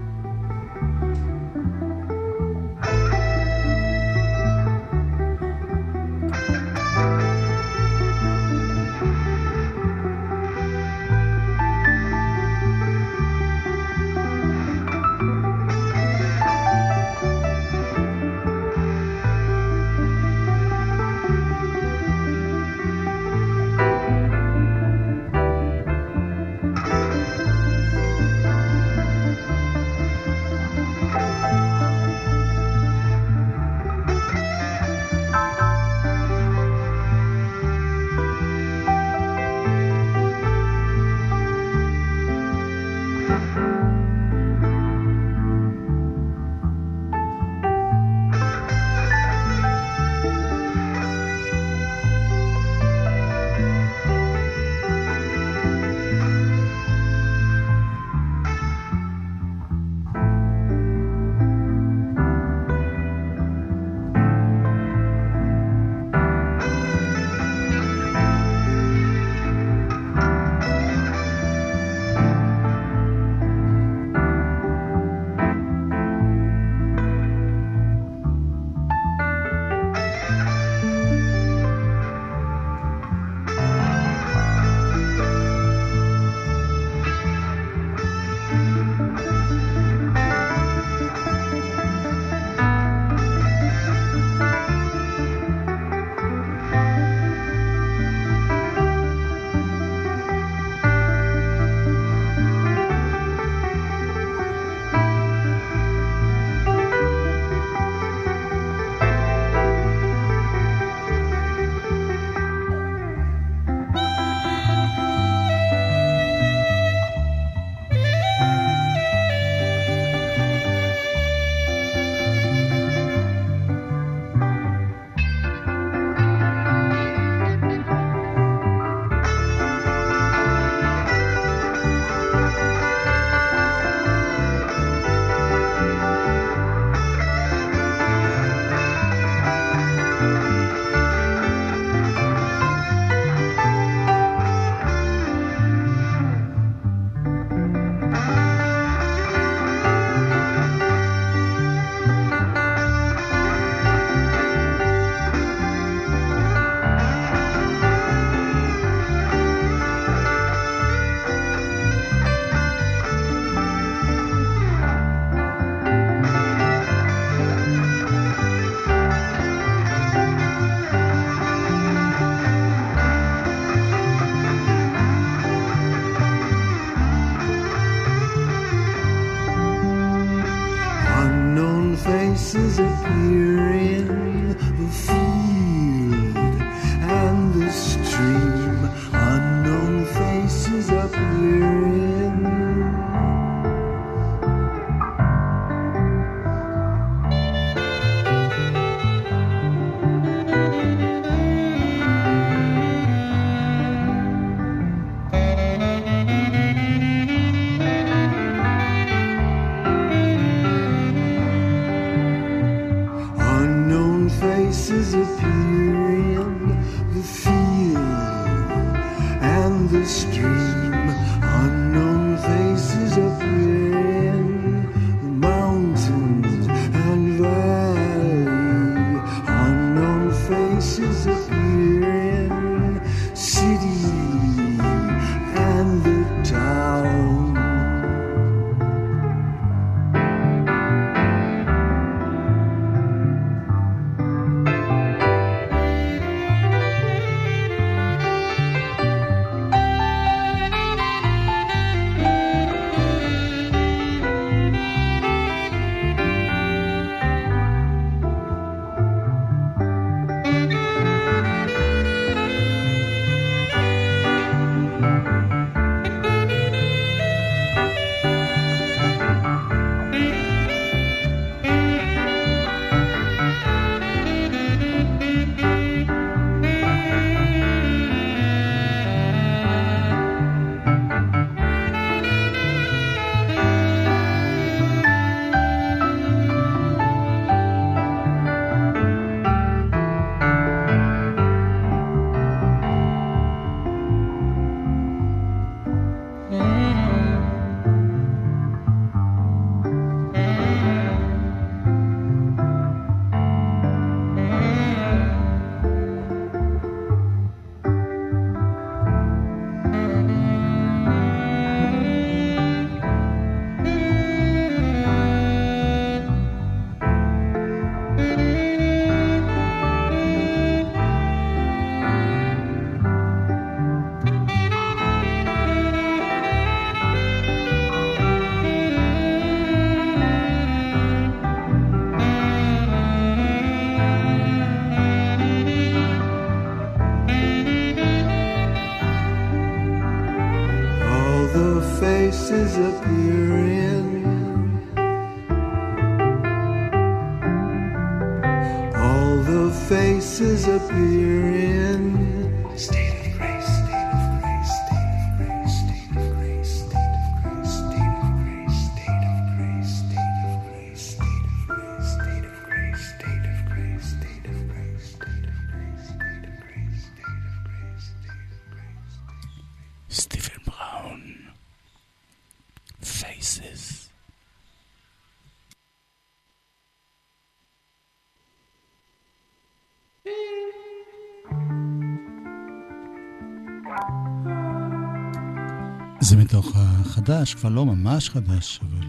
מתוך 386.64 386.76
החדש, 386.78 387.56
כבר 387.56 387.70
לא 387.70 387.86
ממש 387.86 388.30
חדש, 388.30 388.80
אבל 388.82 389.08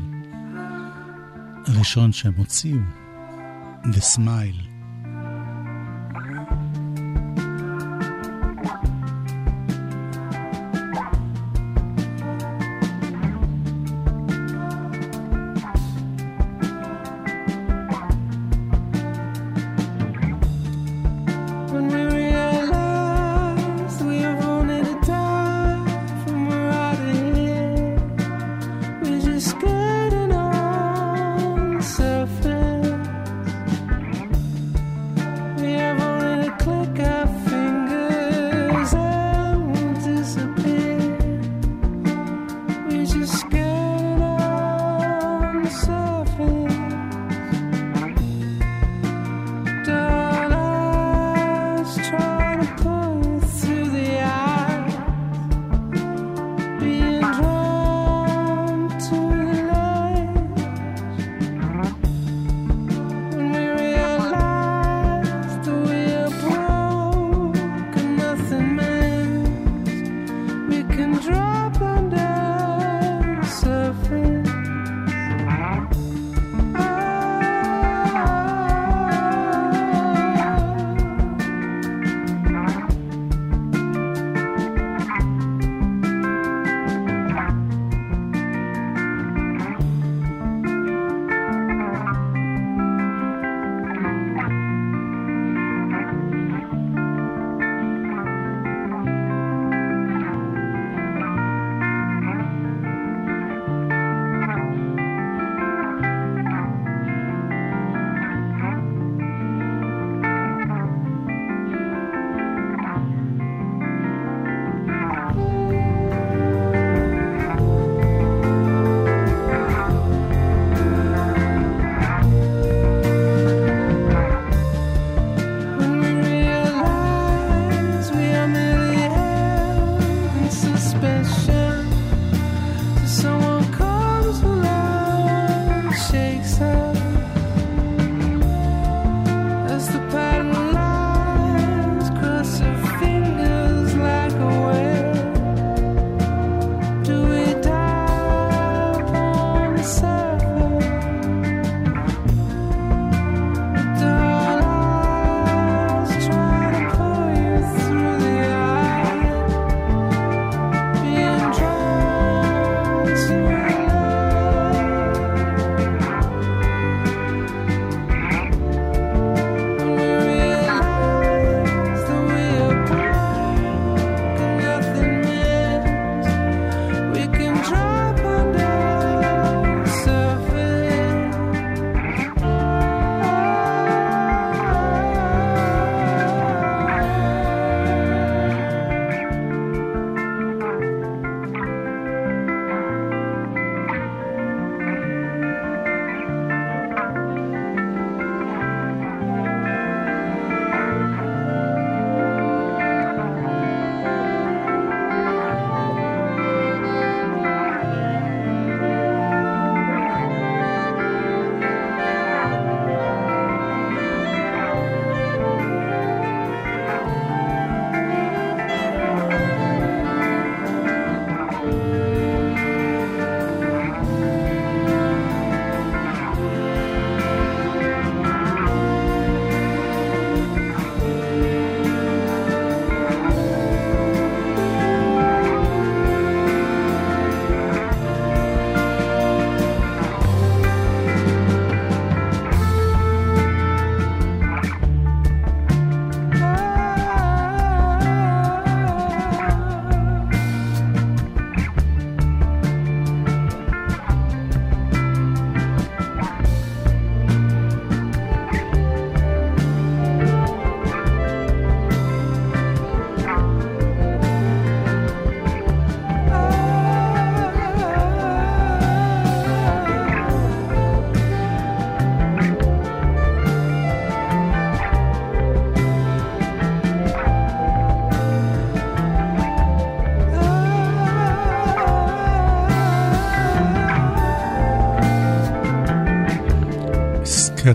הראשון 1.67 2.13
שהם 2.13 2.33
הוציאו, 2.37 2.79
The 3.85 4.17
Smile. 4.17 4.74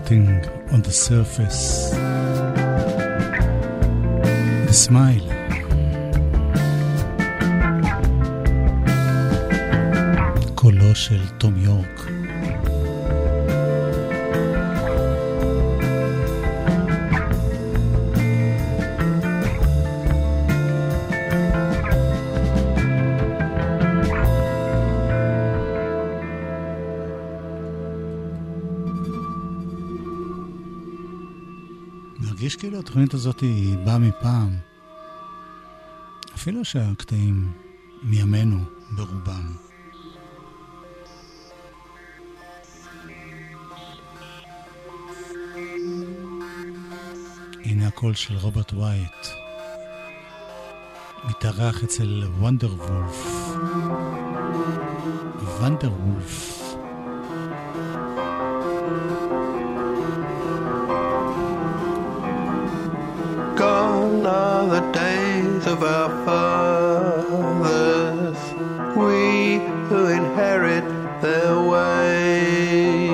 cutting 0.09 0.27
on 0.73 0.81
the 0.81 0.91
surface. 0.91 1.91
The 4.67 4.73
smile. 4.73 5.31
קולו 10.55 10.95
של 10.95 11.21
תום 11.37 11.53
כאילו 32.60 32.78
התוכנית 32.78 33.14
הזאת 33.14 33.40
היא 33.40 33.78
באה 33.78 33.98
מפעם. 33.98 34.56
אפילו 36.34 36.64
שהקטעים 36.64 37.52
מימינו 38.02 38.58
ברובם. 38.90 39.52
הנה 47.64 47.88
הקול 47.88 48.14
של 48.14 48.36
רוברט 48.36 48.72
ווייט, 48.72 49.26
מתארח 51.24 51.84
אצל 51.84 52.24
וונדר 52.38 52.74
וולף. 52.74 53.26
וונדר 55.58 55.92
וולף. 55.92 56.59
Of 65.82 65.86
our 65.86 66.10
fathers, 67.56 68.38
we 68.96 69.58
who 69.88 70.08
inherit 70.08 70.84
their 71.22 71.56
ways. 71.72 73.10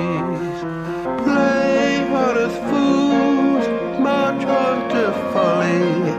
Play 1.23 2.09
on 2.09 2.37
as 2.37 2.55
fools, 2.69 3.65
march 3.99 4.43
on 4.45 4.89
to 4.89 5.11
folly, 5.31 6.11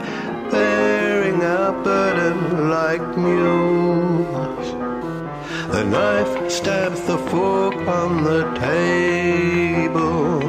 bearing 0.50 1.42
our 1.42 1.72
burden 1.84 2.70
like 2.70 3.06
mules. 3.18 4.68
The 5.72 5.84
knife 5.84 6.50
stabs 6.50 7.02
the 7.02 7.18
fork 7.18 7.76
on 7.76 8.24
the 8.24 8.44
table. 8.54 10.40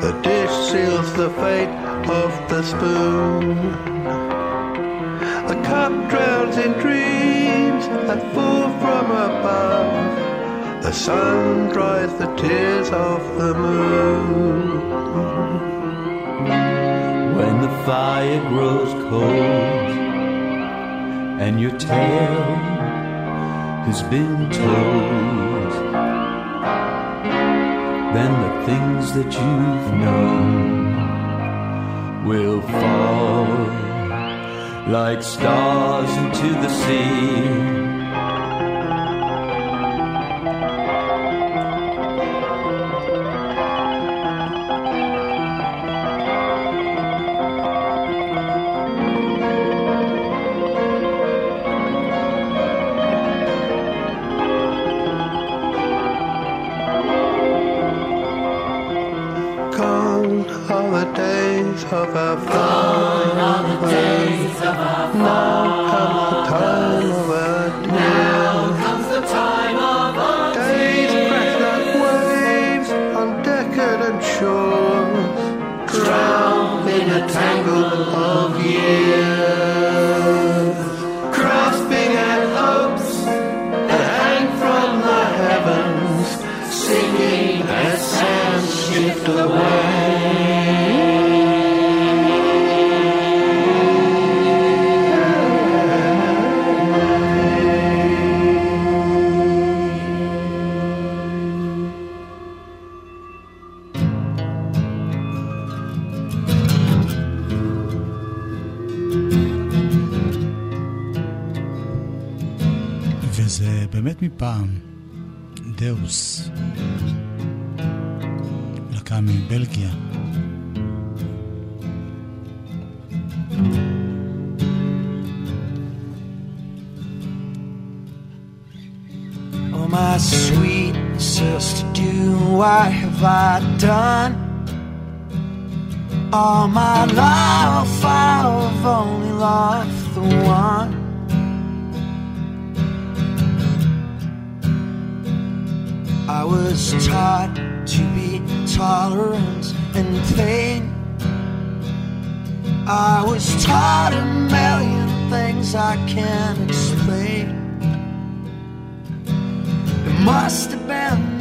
The 0.00 0.12
dish 0.22 0.50
seals 0.70 1.12
the 1.14 1.30
fate 1.30 1.74
of 2.08 2.32
the 2.48 2.62
spoon. 2.62 3.97
Cup 5.68 5.92
drowns 6.08 6.56
in 6.56 6.72
dreams 6.84 7.84
that 8.08 8.20
fall 8.34 8.68
from 8.80 9.06
above. 9.10 10.82
The 10.82 10.92
sun 10.92 11.68
dries 11.68 12.12
the 12.14 12.34
tears 12.36 12.90
of 12.90 13.20
the 13.36 13.52
moon. 13.54 14.88
when 17.38 17.60
the 17.60 17.68
fire 17.86 18.40
grows 18.48 18.92
cold 19.08 19.90
and 21.44 21.60
your 21.60 21.74
tale 21.78 22.56
has 23.86 24.02
been 24.14 24.50
told, 24.50 25.72
then 28.16 28.32
the 28.44 28.52
things 28.66 29.12
that 29.16 29.30
you've 29.38 29.92
known 30.02 30.88
will 32.26 32.60
fall 32.62 33.37
like 34.88 35.22
stars 35.22 36.10
into 36.16 36.48
the 36.62 36.68
sea. 36.68 37.87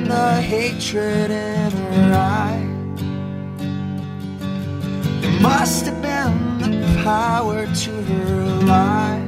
Been 0.08 0.16
the 0.16 0.42
hatred 0.42 1.32
in 1.32 1.72
her 1.72 2.14
eye. 2.14 2.64
It 5.24 5.42
must 5.42 5.86
have 5.86 6.02
been 6.02 6.60
the 6.60 7.04
power 7.04 7.66
to 7.66 7.92
her 7.92 8.46
lie. 8.66 9.20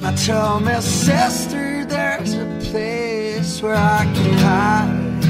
Now 0.00 0.14
tell 0.14 0.60
me, 0.60 0.80
sister, 0.80 1.84
there's 1.84 2.34
a 2.34 2.46
place 2.70 3.62
where 3.62 3.76
I 3.76 4.04
can 4.14 4.38
hide. 4.38 5.24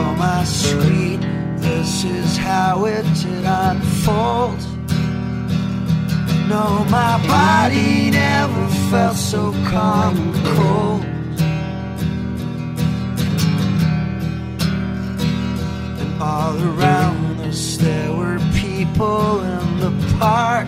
Oh, 0.00 0.14
my 0.18 0.44
sweet, 0.44 1.20
this 1.56 2.04
is 2.04 2.36
how 2.36 2.84
it 2.84 3.04
did 3.14 3.44
unfold. 3.44 4.79
No, 6.50 6.84
my 6.90 7.16
body 7.28 8.10
never 8.10 8.66
felt 8.90 9.16
so 9.16 9.52
calm 9.70 10.16
and 10.18 10.34
cold. 10.56 11.04
And 16.00 16.20
all 16.20 16.58
around 16.60 17.40
us 17.42 17.76
there 17.76 18.12
were 18.12 18.40
people 18.52 19.42
in 19.44 19.78
the 19.78 19.92
park. 20.18 20.66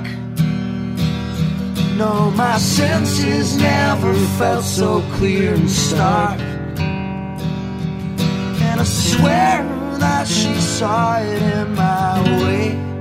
No, 1.96 2.30
my 2.30 2.58
senses 2.58 3.56
never 3.56 4.14
felt 4.38 4.62
so 4.62 5.02
clear 5.16 5.54
and 5.54 5.68
stark. 5.68 6.38
And 8.68 8.80
I 8.80 8.84
swear 8.84 9.64
that 9.98 10.28
she 10.28 10.54
saw 10.60 11.18
it 11.18 11.42
in 11.42 11.74
my 11.74 12.22
way. 12.44 12.91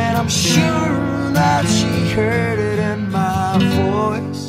And 0.00 0.16
I'm 0.16 0.28
sure 0.28 1.32
that 1.32 1.66
she 1.66 1.90
heard 2.14 2.58
it 2.58 2.78
in 2.78 3.10
my 3.10 3.58
voice. 3.80 4.44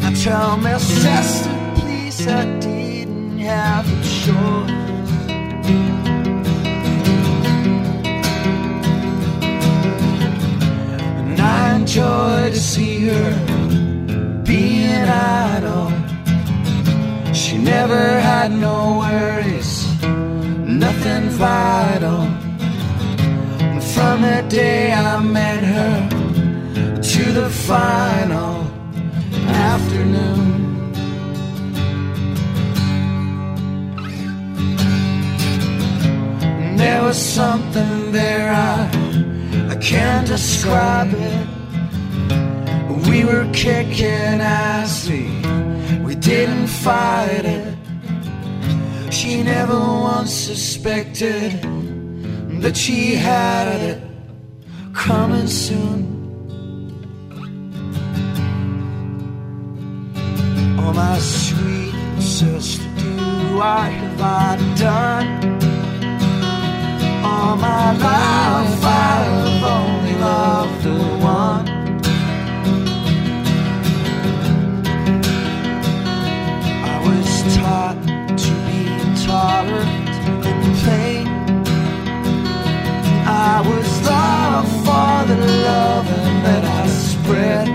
Now 0.00 0.12
tell 0.26 0.56
me, 0.56 0.72
sister, 0.78 1.50
please, 1.76 2.26
I 2.26 2.44
didn't 2.58 3.38
have 3.38 3.86
a 3.86 4.00
choice. 4.24 4.82
And 11.28 11.40
I 11.40 11.76
enjoy 11.76 12.50
to 12.50 12.60
see 12.72 13.06
her 13.06 13.32
being 14.44 15.08
idle. 15.08 15.90
She 17.32 17.56
never 17.56 18.20
had 18.20 18.50
no 18.50 18.98
worries, 18.98 19.70
nothing 20.84 21.28
vital. 21.30 22.41
From 23.94 24.22
the 24.22 24.44
day 24.48 24.90
I 24.92 25.20
met 25.20 25.62
her 25.62 26.08
to 27.12 27.32
the 27.32 27.50
final 27.50 28.66
afternoon. 29.46 30.92
There 36.76 37.02
was 37.02 37.18
something 37.20 38.12
there, 38.12 38.50
I, 38.50 38.88
I 39.70 39.76
can't 39.76 40.26
describe 40.26 41.12
it. 41.12 41.46
We 43.08 43.24
were 43.26 43.46
kicking 43.52 44.40
ass, 44.40 45.06
we, 45.06 45.28
we 46.02 46.14
didn't 46.14 46.68
fight 46.68 47.44
it. 47.44 47.76
She 49.12 49.42
never 49.42 49.78
once 49.78 50.32
suspected 50.32 51.81
that 52.62 52.76
she 52.76 53.16
had 53.16 53.66
it 53.80 54.00
coming 54.94 55.48
soon. 55.48 55.98
Oh, 60.78 60.92
my 60.92 61.18
sweet 61.18 62.22
sister, 62.22 62.84
do 62.98 63.60
I 63.60 63.88
have 63.88 64.20
I 64.20 64.74
done? 64.78 65.26
All 67.24 67.56
my 67.56 67.92
life 67.98 68.84
I've 68.84 69.64
only 69.64 70.14
loved 70.20 70.82
the 70.84 70.98
one. 71.36 71.68
I 76.92 76.96
was 77.08 77.56
taught 77.56 77.98
to 78.38 78.52
be 78.66 79.26
tolerant 79.26 80.01
I 83.44 83.60
was 83.60 83.90
loved 84.06 84.70
for 84.86 85.16
the 85.30 85.38
loving 85.64 86.42
that 86.46 86.64
I 86.64 86.86
spread. 86.86 87.68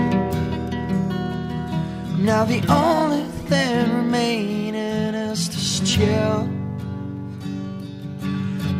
Now 2.18 2.46
the 2.46 2.62
only 2.72 3.24
thing 3.50 3.94
remaining 3.94 5.14
is 5.14 5.50
this 5.50 5.80
chill. 5.80 6.48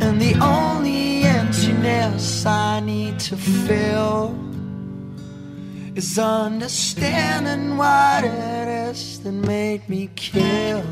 And 0.00 0.18
the 0.18 0.34
only 0.40 1.24
emptiness 1.24 2.46
I 2.46 2.80
need 2.80 3.18
to 3.20 3.36
fill 3.36 4.34
is 5.94 6.18
understanding 6.18 7.76
what 7.76 8.24
it 8.24 8.68
is 8.88 9.20
that 9.24 9.32
made 9.32 9.86
me 9.90 10.08
kill. 10.16 10.82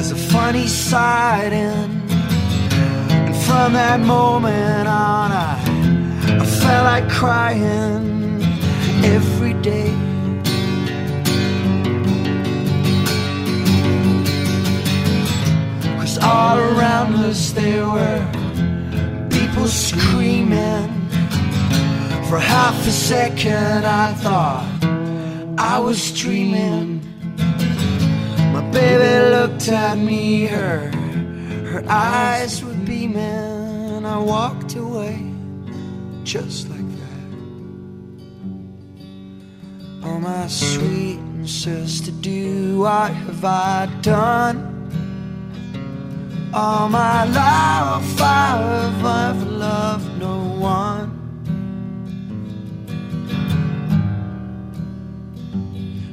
Has 0.00 0.12
a 0.12 0.16
funny 0.16 0.66
side 0.66 1.52
in. 1.52 1.90
And 3.26 3.36
from 3.44 3.74
that 3.74 4.00
moment 4.00 4.88
on, 4.88 5.30
I, 5.30 5.52
I 6.42 6.46
felt 6.46 6.84
like 6.92 7.06
crying 7.10 8.42
every 9.04 9.52
day. 9.60 9.92
Cause 15.98 16.16
all 16.22 16.56
around 16.58 17.16
us 17.16 17.52
there 17.52 17.86
were 17.86 18.20
people 19.28 19.66
screaming. 19.66 20.88
For 22.30 22.38
half 22.38 22.86
a 22.86 22.90
second, 22.90 23.84
I 23.84 24.14
thought 24.14 24.64
I 25.58 25.78
was 25.78 26.00
dreaming. 26.18 27.00
My 28.52 28.62
baby 28.72 29.30
looked 29.30 29.49
at 29.68 29.98
me, 29.98 30.46
her 30.46 30.90
her 31.70 31.84
eyes 31.88 32.64
were 32.64 32.74
beaming. 32.74 34.04
I 34.04 34.18
walked 34.18 34.74
away 34.74 35.22
just 36.24 36.68
like 36.68 36.88
that. 37.00 37.30
Oh, 40.02 40.18
my 40.18 40.48
sweet 40.48 41.20
sister, 41.46 42.10
do 42.10 42.80
what 42.80 43.12
have 43.12 43.44
I 43.44 43.86
done? 44.02 44.66
All 46.52 46.88
my 46.88 47.24
life 47.24 48.20
I've 48.20 49.04
ever 49.04 49.50
loved 49.50 50.18
no 50.18 50.38
one. 50.58 51.10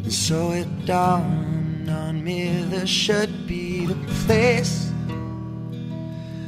And 0.04 0.14
so 0.14 0.52
it 0.52 0.86
dawned 0.86 1.90
on 1.90 2.24
me 2.24 2.62
there 2.64 2.86
should 2.86 3.37
be 3.48 3.86
the 3.86 3.96
place. 4.26 4.92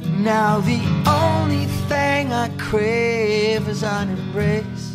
Now 0.04 0.60
the 0.60 0.82
only 1.06 1.64
thing 1.88 2.30
I 2.32 2.48
crave 2.58 3.66
is 3.68 3.82
an 3.82 4.10
embrace. 4.10 4.86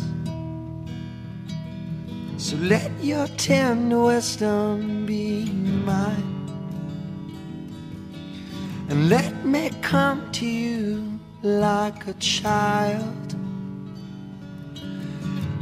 So 2.38 2.56
let 2.58 2.92
your 3.02 3.26
tender 3.36 4.04
wisdom 4.04 5.04
be 5.04 5.46
mine. 5.84 6.32
And 8.88 9.08
let 9.08 9.44
me 9.44 9.70
come 9.82 10.30
to 10.32 10.46
you 10.46 11.18
like 11.42 12.06
a 12.06 12.14
child. 12.14 13.34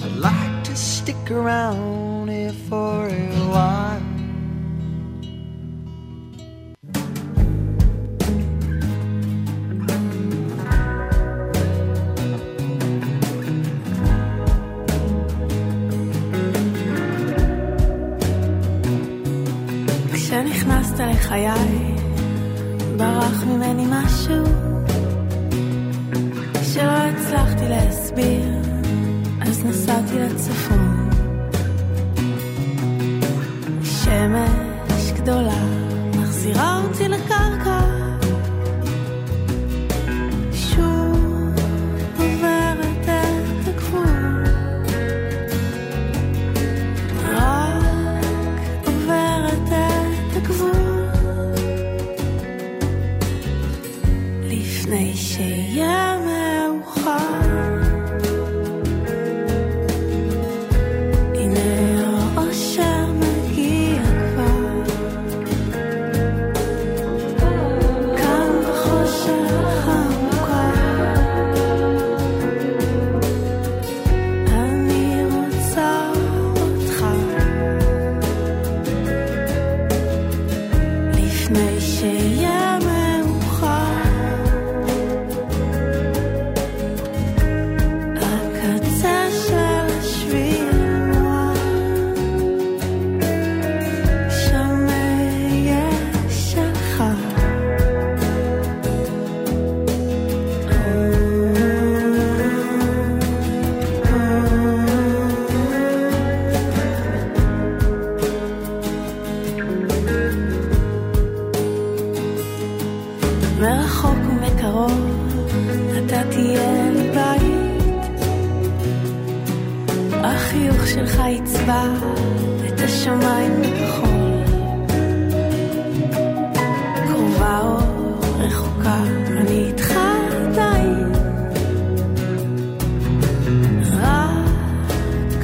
I'd 0.02 0.16
like 0.16 0.64
to 0.64 0.76
stick 0.76 1.30
around 1.30 2.28
here 2.28 2.52
for 2.68 3.08
a 3.08 3.28
while. 3.48 4.13
כשנכנסת 20.44 21.00
לחיי, 21.00 21.48
ברח 22.96 23.44
ממני 23.44 23.84
משהו 23.88 24.44
שלא 26.62 26.90
הצלחתי 26.90 27.68
להסביר, 27.68 28.52
אז 29.40 29.64
נסעתי 29.64 30.18
לצפון. 30.18 31.10
שמש 33.84 35.12
גדולה 35.14 35.64
מחזירה 36.18 36.80
אותי 36.84 37.08
לקרקע. 37.08 37.93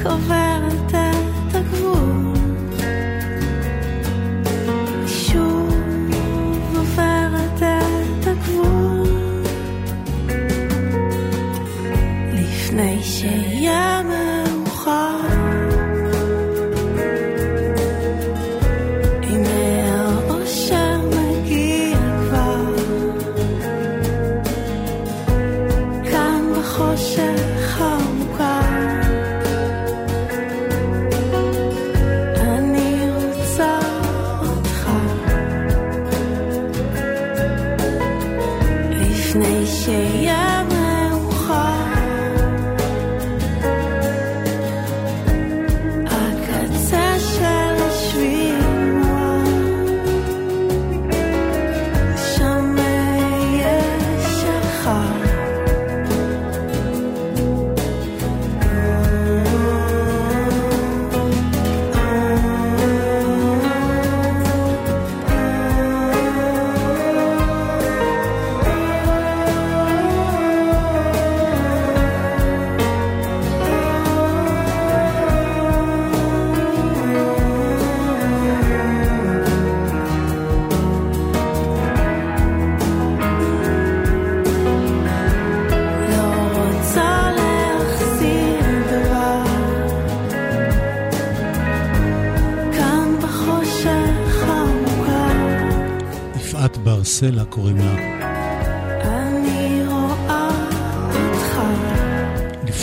cover. 0.03 0.70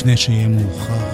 לפני 0.09 0.17
שיהיה 0.17 0.49
מאוחר. 0.49 1.08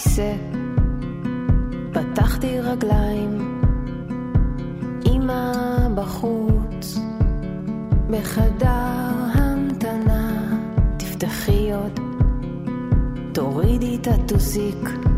הכיסא, 0.00 0.34
פתחתי 1.92 2.60
רגליים, 2.60 3.62
אמא 5.06 5.52
בחוץ, 5.94 6.98
בחדר 8.10 8.68
המתנה, 9.34 10.56
תפתחי 10.96 11.72
עוד, 11.72 12.00
תורידי 13.32 13.96
את 13.96 14.06
הטוסיק. 14.06 15.09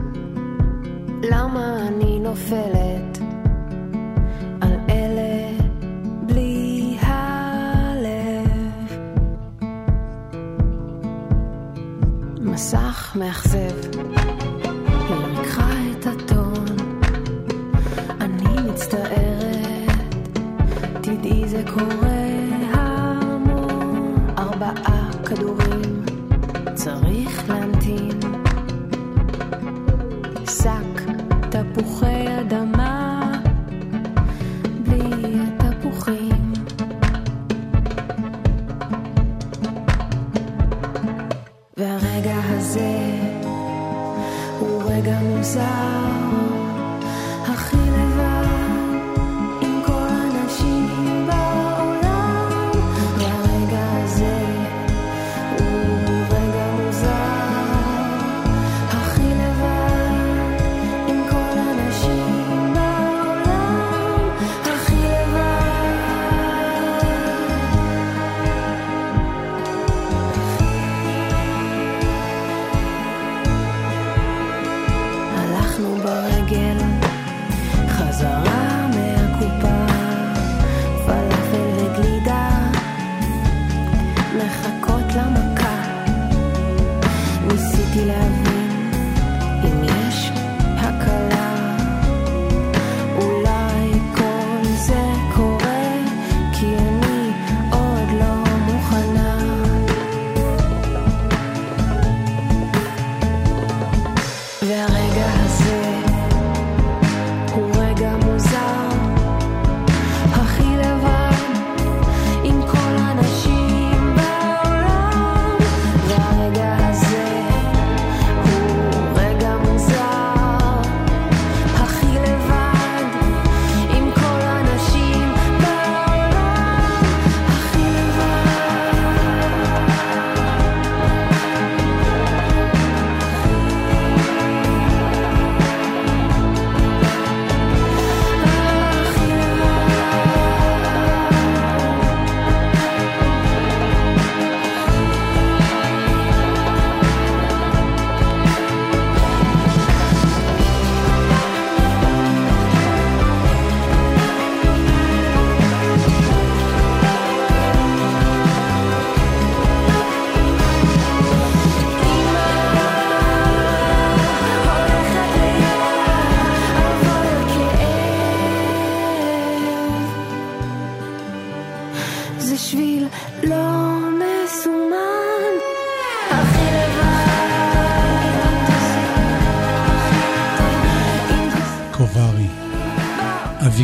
הוא 44.63 44.83
רגע 44.87 45.21
מוזר. 45.21 46.62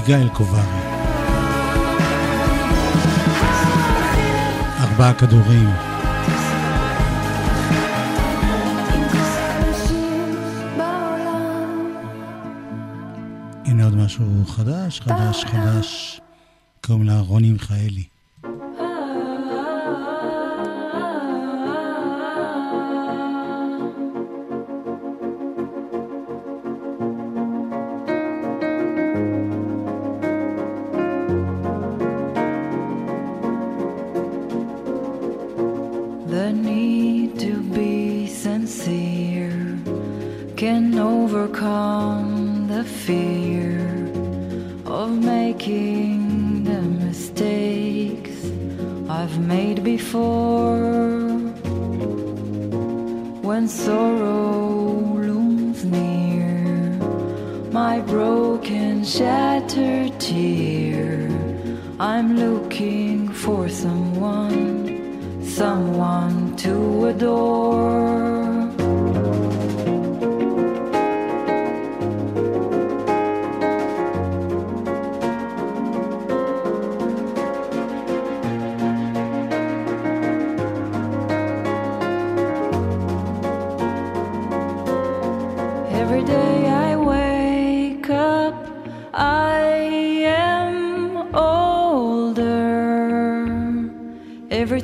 אביגיל 0.08 0.28
קוברי. 0.28 0.60
ארבעה 4.80 5.14
כדורים. 5.14 5.68
הנה 13.64 13.84
עוד 13.84 13.94
משהו 13.94 14.24
חדש, 14.46 15.00
חדש, 15.00 15.44
חדש. 15.44 16.20
קוראים 16.86 17.04
לה 17.04 17.20
רוני 17.20 17.52
מיכאלי. 17.52 18.04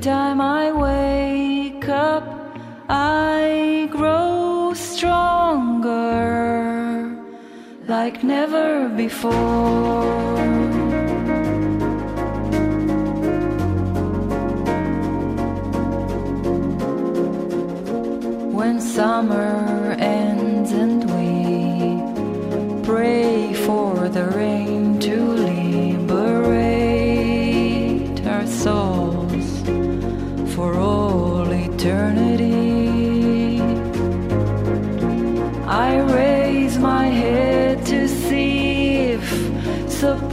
time 0.05 0.39
I 0.39 0.71
wake 0.71 1.89
up, 1.89 2.25
I 2.91 3.89
grow 3.91 4.75
stronger 4.75 5.97
like 7.89 8.23
never 8.23 8.91
before. 8.91 10.64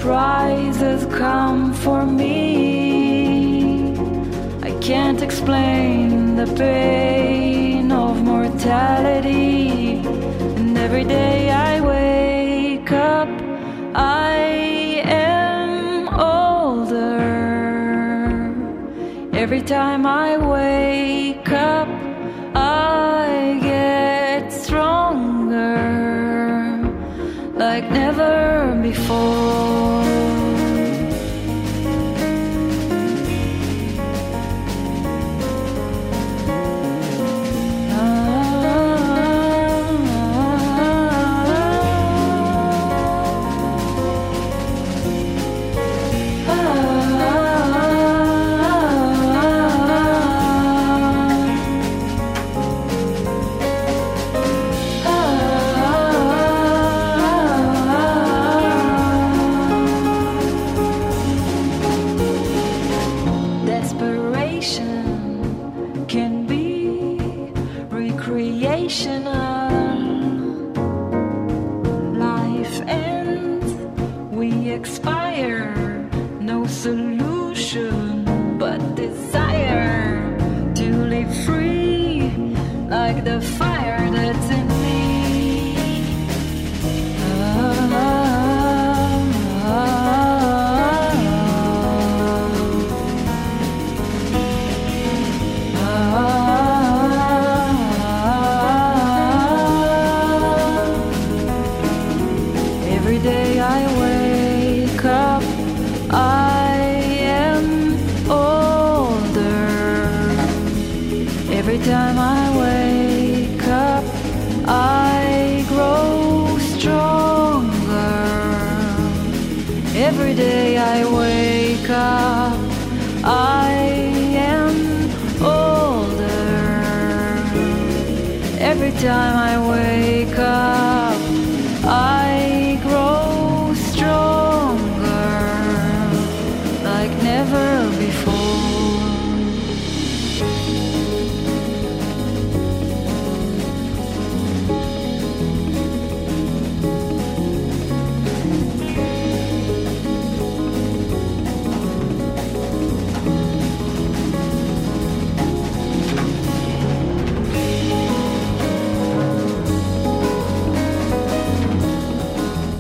surprises 0.02 1.06
come 1.16 1.72
for 1.72 2.08
me. 2.08 3.94
I 4.64 4.72
can't 4.82 5.22
explain 5.22 6.36
the 6.36 6.48
pain 6.58 7.92
of 7.92 8.24
mortality. 8.24 10.00
And 10.58 10.76
every 10.76 11.04
day 11.04 11.52
I 11.52 11.82
wake 11.82 12.92
up, 12.92 13.30
I 13.94 14.38
am 15.06 16.10
older. 16.10 17.22
Every 19.34 19.62
time 19.62 20.08
I 20.08 20.36
wake 20.36 21.52
up, 21.52 22.01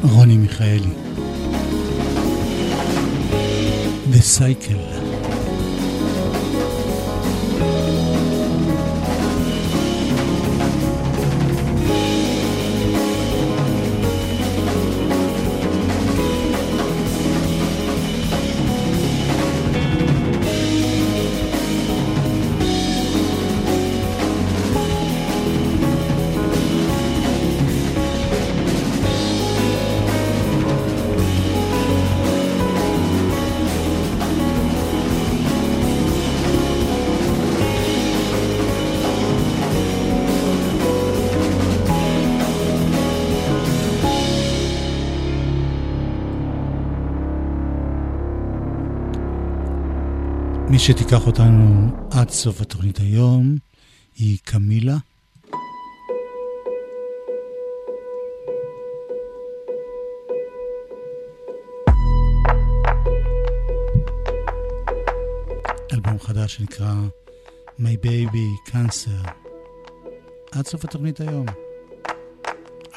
רוני 0.03 0.38
מיכאלי. 0.38 0.94
The 4.11 4.40
Cycle. 4.40 5.10
שתיקח 50.85 51.27
אותנו 51.27 51.89
עד 52.11 52.29
סוף 52.29 52.61
התוכנית 52.61 52.97
היום 52.97 53.57
היא 54.15 54.37
קמילה. 54.43 54.97
אלבום 65.93 66.19
חדש 66.19 66.55
שנקרא 66.55 66.93
My 67.79 68.05
Baby 68.05 68.71
Cancer. 68.71 69.29
עד 70.51 70.67
סוף 70.67 70.85
התוכנית 70.85 71.19
היום. 71.19 71.45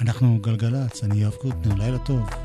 אנחנו 0.01 0.39
גלגלצ, 0.41 1.05
אני 1.05 1.23
יואב 1.23 1.35
קוטנר, 1.35 1.75
לילה 1.75 1.99
טוב. 1.99 2.44